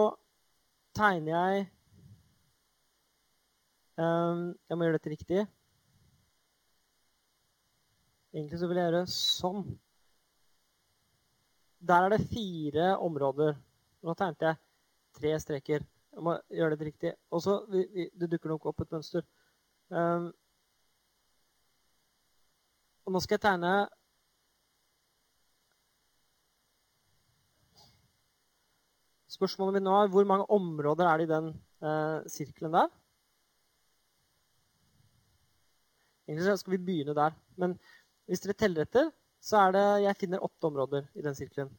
[0.97, 1.67] tegner jeg
[3.97, 5.45] um, Jeg må gjøre dette riktig.
[8.35, 9.63] Egentlig så vil jeg gjøre sånn.
[11.89, 13.55] Der er det fire områder.
[14.05, 14.61] Nå tegnet jeg
[15.19, 15.87] tre streker.
[16.13, 17.15] Jeg må gjøre dette riktig.
[17.31, 19.25] Og så Det dukker nok opp et mønster.
[19.89, 20.33] Um,
[23.07, 23.73] og nå skal jeg tegne
[29.39, 31.53] Spørsmålet mitt nå er hvor mange områder er det i den
[31.87, 32.89] eh, sirkelen der?
[36.27, 37.37] Egentlig skal vi begynne der.
[37.57, 37.77] Men
[38.27, 41.71] hvis dere teller etter, så er det Jeg finner åtte områder i den sirkelen.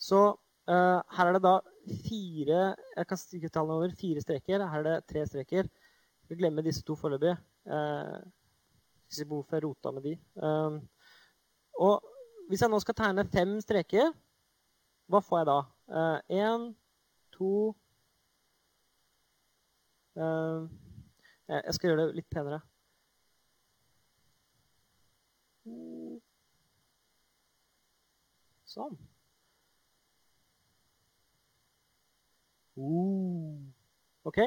[0.00, 0.22] Så
[0.68, 1.58] eh, her er det da
[2.06, 2.62] fire
[2.96, 3.92] Jeg kan stikke tallene over.
[4.00, 4.64] Fire streker.
[4.64, 5.68] Her er det tre streker.
[5.68, 7.36] Jeg glemmer glemme disse to foreløpig.
[7.68, 8.18] Eh,
[9.12, 10.16] ikke hvorfor jeg rota med de.
[10.40, 10.80] Eh,
[11.84, 12.12] og
[12.48, 14.10] hvis jeg nå skal tegne fem streker,
[15.06, 15.60] hva får jeg da?
[15.86, 16.74] Én, uh,
[17.30, 17.76] to
[20.16, 20.66] uh,
[21.48, 22.58] Jeg skal gjøre det litt penere.
[28.66, 28.96] Sånn.
[34.26, 34.38] OK.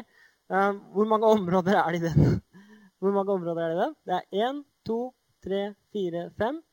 [0.49, 2.41] Um, hvor mange områder er det i den?
[2.99, 3.94] Hvor mange områder er det i den?
[4.06, 4.98] Det er 1, 2,
[5.45, 5.61] 3,
[5.95, 6.64] 4, 5,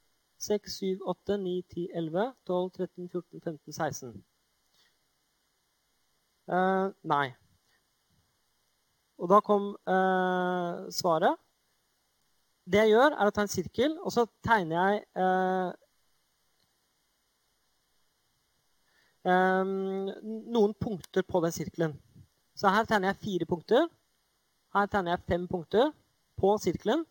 [0.48, 4.24] 6, 7, 8, 9, 10, 11, 12, 13, 14, 15, 16.
[6.47, 7.32] Uh, nei.
[9.18, 11.35] Og da kom uh, svaret.
[12.66, 15.70] Det jeg gjør, er å ta en sirkel, og så tegner jeg uh,
[19.27, 20.10] um,
[20.55, 21.94] noen punkter på den sirkelen.
[22.59, 23.86] Så her tegner jeg fire punkter.
[24.74, 25.90] Her tegner jeg fem punkter
[26.39, 27.05] på sirkelen.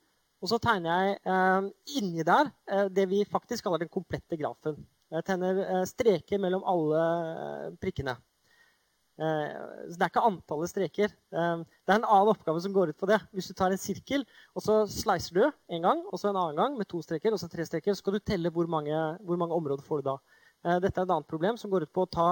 [0.43, 2.51] Og så tegner jeg inni der
[2.93, 4.75] det vi faktisk kaller den komplette grafen.
[5.09, 7.05] Jeg tegner streker mellom alle
[7.81, 8.13] prikkene.
[9.15, 9.51] Eh,
[9.87, 11.13] så det er ikke antallet streker.
[11.31, 13.19] Eh, det er en annen oppgave som går ut på det.
[13.35, 14.25] Hvis du tar en sirkel,
[14.55, 17.39] og så slicer du en gang, og så en annen gang med to streker, og
[17.39, 20.17] så tre streker, så skal du telle hvor mange, hvor mange områder får du da.
[20.81, 22.29] dette er et annet problem som går ut på å ta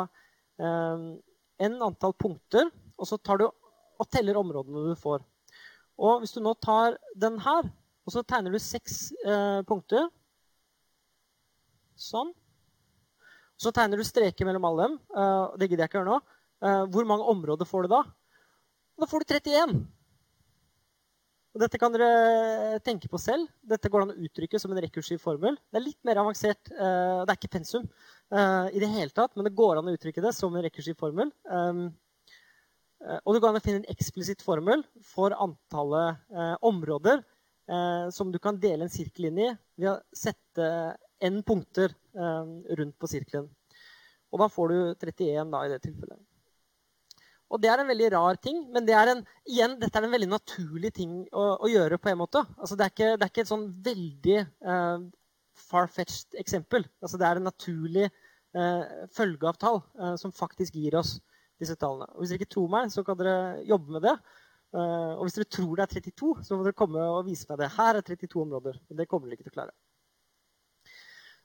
[0.58, 5.22] en antall punkter, og så tar du og teller områdene du får.
[6.02, 7.70] Og hvis du nå tar den her,
[8.04, 10.10] og så tegner du seks eh, punkter
[11.94, 12.32] Sånn.
[13.62, 14.96] Så tegner du streker mellom alle dem.
[15.62, 16.16] Det gidder jeg ikke gjøre nå.
[16.64, 18.04] Uh, hvor mange områder får du da?
[19.02, 19.76] Da får du 31.
[21.54, 23.50] Og dette kan dere tenke på selv.
[23.68, 25.60] Dette går an å uttrykke som en rekursiv formel.
[25.70, 26.72] Det er litt mer avansert.
[26.72, 27.90] Uh, det er ikke pensum
[28.34, 31.30] i det hele tatt, men det går an å uttrykke det som en rekursiv formel.
[31.46, 31.92] Um,
[33.04, 38.06] Eh, og det går an å finne en eksplisitt formel for antallet eh, områder eh,
[38.16, 40.70] som du kan dele en sirkel inn i ved å sette
[41.24, 43.50] n punkter eh, rundt på sirkelen.
[44.34, 46.22] Og da får du 31 da, i det tilfellet.
[47.54, 50.14] Og det er en veldig rar ting, men det er en, igjen, dette er en
[50.16, 52.00] veldig naturlig ting å, å gjøre.
[52.02, 52.42] på en måte.
[52.58, 55.04] Altså, det, er ikke, det, er ikke, et sånn veldig uh,
[55.70, 56.88] far-fetched eksempel.
[57.04, 61.20] Altså, det er en naturlig uh, følgeavtale uh, som faktisk gir oss
[61.62, 62.10] disse tallene.
[62.16, 63.38] Og hvis dere ikke tror meg, så kan dere
[63.70, 64.18] jobbe med det.
[64.74, 67.62] Uh, og hvis dere tror det er 32, så må dere komme og vise meg
[67.62, 67.74] det.
[67.78, 68.82] Her er 32 områder.
[68.90, 69.76] Men det kommer dere ikke til å klare.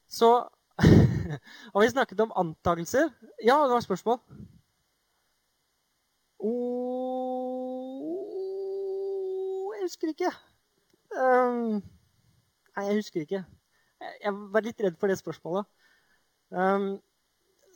[0.08, 0.30] Så
[1.74, 3.12] har vi snakket om antakelser.
[3.42, 4.22] Ja, det var et spørsmål.
[6.38, 8.14] Oh,
[9.74, 10.32] jeg husker ikke.
[11.18, 11.82] Um,
[12.76, 13.42] nei, jeg husker ikke.
[14.22, 15.64] Jeg var litt redd for det spørsmålet.
[16.54, 17.02] Um,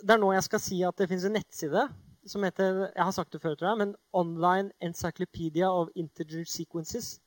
[0.03, 1.83] det er nå jeg skal si at det fins en nettside
[2.29, 7.21] som heter jeg har sagt det før, tror jeg, men Online Encyclopedia of Integer Sequences.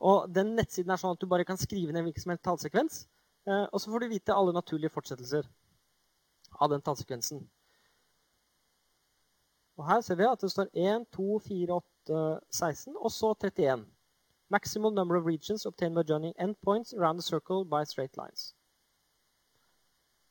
[0.00, 3.00] Og den Nettsiden er sånn at du bare kan skrive ned hvilken som helst tallsekvens.
[3.46, 5.48] Eh, og så får du vite alle naturlige fortsettelser
[6.58, 7.44] av den tallsekvensen.
[9.80, 13.86] Og her ser vi at det står 1, 2, 4, 8, 16, og så 31.
[14.50, 18.54] Maximum number of regions obtained by joining endpoints around the circle by straight lines.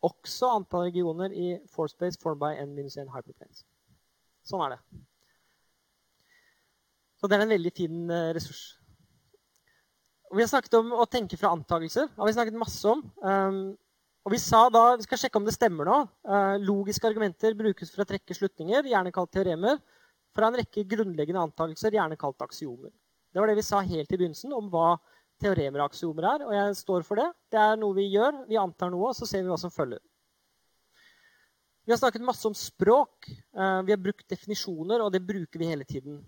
[0.02, 3.66] Også antall regioner i forespace formed by n-1 hyperplanes.
[4.46, 4.80] Sånn er det.
[7.18, 8.62] Så det er en veldig fin uh, ressurs.
[10.30, 12.06] Og vi har snakket om å tenke fra antakelser.
[12.06, 13.02] Det har vi snakket masse om.
[13.26, 13.64] Um,
[14.26, 16.00] og vi sa da, vi skal sjekke om det stemmer nå.
[16.28, 19.80] Uh, logiske argumenter brukes for å trekke slutninger, gjerne kalt teoremer,
[20.36, 22.92] fra en rekke grunnleggende antakelser, gjerne kalt aksiomer.
[23.34, 24.98] Det var det vi sa helt i begynnelsen om hva
[25.42, 26.46] teoremer og aksiomer er.
[26.48, 27.28] Og jeg står for det.
[27.54, 28.44] Det er noe vi gjør.
[28.50, 30.02] Vi antar noe, og så ser vi hva som følger.
[31.86, 33.30] Vi har snakket masse om språk.
[33.30, 36.20] Eh, vi har brukt definisjoner, og det bruker vi hele tiden.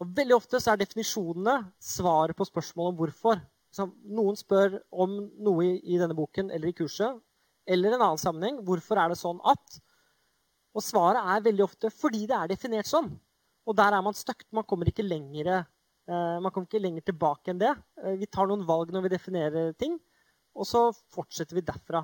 [0.00, 3.42] Og Veldig ofte så er definisjonene svaret på spørsmålet om hvorfor.
[4.08, 7.20] Noen spør om noe i denne boken eller i kurset,
[7.70, 8.60] eller en annen sammenheng.
[8.66, 9.80] Hvorfor er det sånn at?
[10.74, 13.10] Og svaret er veldig ofte fordi det er definert sånn.
[13.68, 14.48] Og der er man støkt.
[14.56, 15.62] Man kommer ikke lenger
[16.10, 17.70] Eh, man kommer ikke lenger tilbake enn det.
[18.02, 19.98] Eh, vi tar noen valg når vi definerer ting,
[20.56, 22.02] og så fortsetter vi derfra.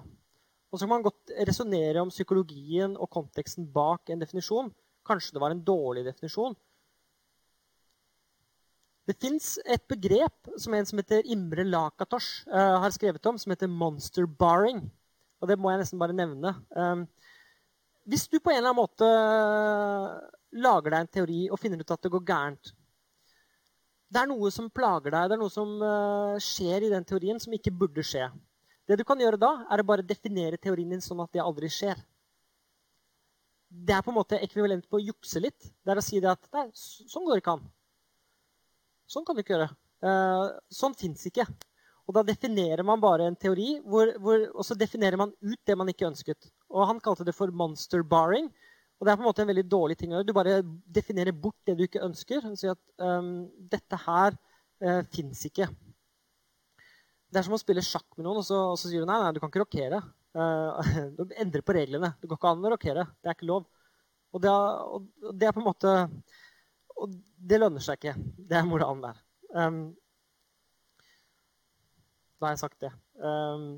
[0.71, 4.71] Og så kan man godt resonnere om psykologien og konteksten bak en definisjon.
[5.07, 6.55] Kanskje det var en dårlig definisjon.
[9.07, 13.53] Det fins et begrep som en som heter Imre Lakatosh uh, har skrevet om, som
[13.55, 14.81] heter monster barring.
[15.47, 16.51] Og det må jeg nesten bare nevne.
[16.75, 17.05] Um,
[18.11, 19.07] hvis du på en eller annen måte
[20.59, 22.73] lager deg en teori og finner ut at det går gærent
[24.11, 27.39] Det er noe som plager deg, det er noe som uh, skjer i den teorien
[27.43, 28.27] som ikke burde skje.
[28.91, 31.71] Det du kan gjøre da, er å bare definere teorien din sånn at det aldri
[31.71, 32.03] skjer.
[33.71, 35.71] Det er på en måte ekvivalent på å jukse litt.
[35.83, 37.67] Det er å si det at nei, sånn går det ikke an.
[39.11, 39.71] Sånn kan du ikke gjøre.
[40.03, 41.47] Uh, sånn fins ikke.
[42.07, 45.77] Og da definerer man bare en teori, hvor, hvor, og så definerer man ut det
[45.79, 46.49] man ikke ønsket.
[46.71, 48.47] Og han kalte det for monster barring.
[48.97, 50.29] Og det er på en måte en veldig dårlig ting å gjøre.
[50.29, 50.61] Du bare
[50.99, 52.47] definerer bort det du ikke ønsker.
[52.47, 55.67] og sier at um, dette her uh, fins ikke.
[57.27, 59.19] Det er som å spille sjakk med noen, og så, og så sier du nei,
[59.21, 60.01] nei, du kan ikke rokere.
[60.37, 62.15] Uh, du endrer på reglene.
[62.23, 63.09] Det går ikke an å rokere.
[63.19, 63.67] Det er ikke lov.
[64.33, 64.81] Og det, er,
[65.27, 65.91] og det er på en måte
[67.01, 67.13] Og
[67.51, 68.17] det lønner seg ikke.
[68.39, 69.21] Det er moralen der.
[69.57, 69.81] Um,
[72.41, 72.93] da har jeg sagt det.
[73.21, 73.77] Um,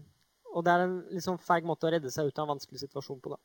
[0.54, 3.20] og det er en liksom feig måte å redde seg ut av en vanskelig situasjon
[3.22, 3.34] på.
[3.34, 3.38] da.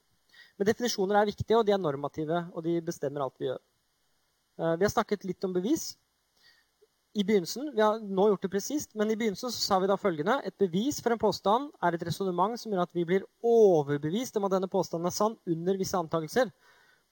[0.58, 3.62] Men definisjoner er viktige, og de er normative, og de bestemmer alt vi gjør.
[4.60, 5.94] Uh, vi har snakket litt om bevis.
[7.14, 10.00] I begynnelsen, Vi har nå gjort det presist, men i begynnelsen så sa vi da
[10.02, 14.38] følgende Et bevis for en påstand er et resonnement som gjør at vi blir overbevist
[14.38, 16.50] om at denne påstanden er sann under visse antakelser.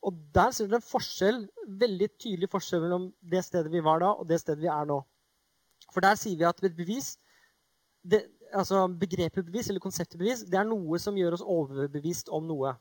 [0.01, 4.15] Og der ser dere en forskjell, veldig tydelig forskjell mellom det stedet vi var da,
[4.17, 5.03] og det stedet vi er nå.
[5.93, 7.13] For der sier vi at et bevis
[8.01, 12.47] det, altså Begrepet bevis eller konseptet bevis det er noe som gjør oss overbevist om
[12.49, 12.73] noe.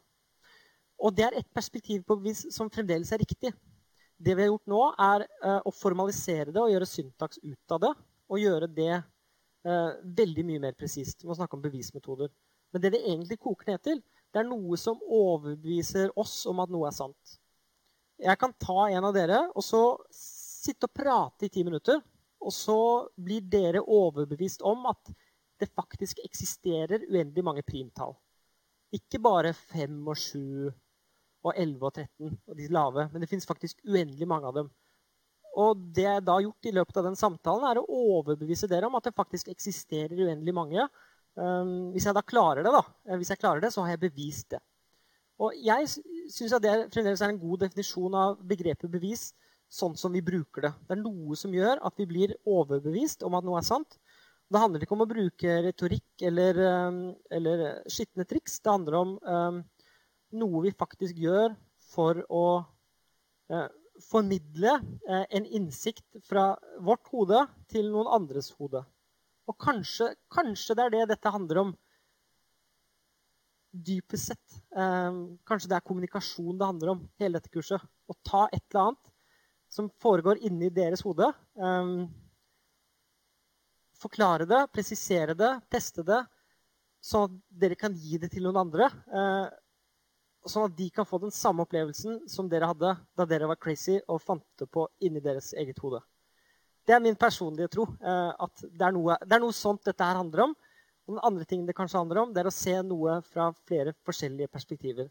[1.01, 3.53] Og det er et perspektiv på bevis som fremdeles er riktig.
[4.21, 7.81] Det vi har gjort nå, er uh, å formalisere det og gjøre syntaks ut av
[7.87, 7.93] det.
[8.31, 11.23] Og gjøre det uh, veldig mye mer presist.
[11.23, 12.29] Vi må snakke om bevismetoder.
[12.71, 16.71] Men det det egentlig koker ned til, det er noe som overbeviser oss om at
[16.71, 17.39] noe er sant.
[18.21, 19.83] Jeg kan ta en av dere og så
[20.13, 22.03] sitte og prate i ti minutter.
[22.41, 22.81] Og så
[23.21, 25.13] blir dere overbevist om at
[25.61, 28.15] det faktisk eksisterer uendelig mange primtall.
[28.97, 30.71] Ikke bare 5 og 7
[31.41, 34.71] og 11 og 13 og de lave, men det fins faktisk uendelig mange av dem.
[35.61, 38.89] Og det jeg da har gjort i løpet av den samtalen, er å overbevise dere
[38.89, 40.87] om at det faktisk eksisterer uendelig mange.
[41.35, 44.05] Um, hvis jeg da klarer det, da, eh, hvis jeg klarer det, så har jeg
[44.05, 44.61] bevist det.
[45.41, 49.31] Og jeg syns det fremdeles er en god definisjon av begrepet bevis
[49.71, 50.73] sånn som vi bruker det.
[50.87, 53.99] Det er noe som gjør at vi blir overbevist om at noe er sant.
[54.51, 58.59] Det handler ikke om å bruke retorikk eller, um, eller skitne triks.
[58.59, 59.61] Det handler om um,
[60.43, 61.55] noe vi faktisk gjør
[61.93, 62.47] for å
[63.55, 63.69] uh,
[64.03, 66.51] formidle uh, en innsikt fra
[66.83, 68.83] vårt hode til noen andres hode.
[69.51, 71.73] Og kanskje, kanskje det er det dette handler om
[73.71, 74.59] dypest sett.
[74.77, 75.17] Eh,
[75.47, 77.83] kanskje det er kommunikasjon det handler om, hele dette kurset.
[77.83, 79.10] Å ta et eller annet
[79.71, 81.31] som foregår inni deres hode.
[81.55, 82.09] Um,
[84.01, 86.21] forklare det, presisere det, teste det,
[87.05, 88.91] sånn at dere kan gi det til noen andre.
[89.13, 89.47] Uh,
[90.49, 93.99] sånn at de kan få den samme opplevelsen som dere hadde da dere var crazy
[94.09, 96.01] og fant det på inni deres eget hode.
[96.89, 97.87] Det er min personlige tro.
[98.03, 100.57] Uh, at det er, noe, det er, noe, sånt dette her handler om.
[101.07, 103.95] Og den andre tingen det kanskje handler om, det er å se noe fra flere
[104.07, 105.11] forskjellige perspektiver.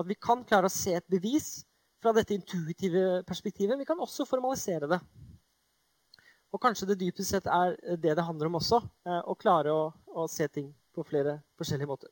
[0.00, 1.66] At vi kan klare å se et bevis
[2.02, 3.78] fra dette intuitive perspektivet.
[3.78, 4.98] Vi kan også formalisere det.
[6.52, 8.82] Og kanskje det dypest sett er det det handler om også.
[9.06, 12.10] Eh, å klare å, å se ting på flere forskjellige måter.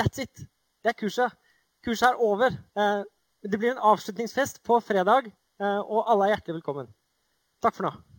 [0.00, 0.46] That's it.
[0.82, 1.36] Det er kurset.
[1.84, 2.56] Kurset er over.
[2.74, 3.04] Eh,
[3.44, 5.28] det blir en avslutningsfest på fredag,
[5.60, 6.90] eh, og alle er hjertelig velkommen.
[7.62, 8.13] Takk for nå.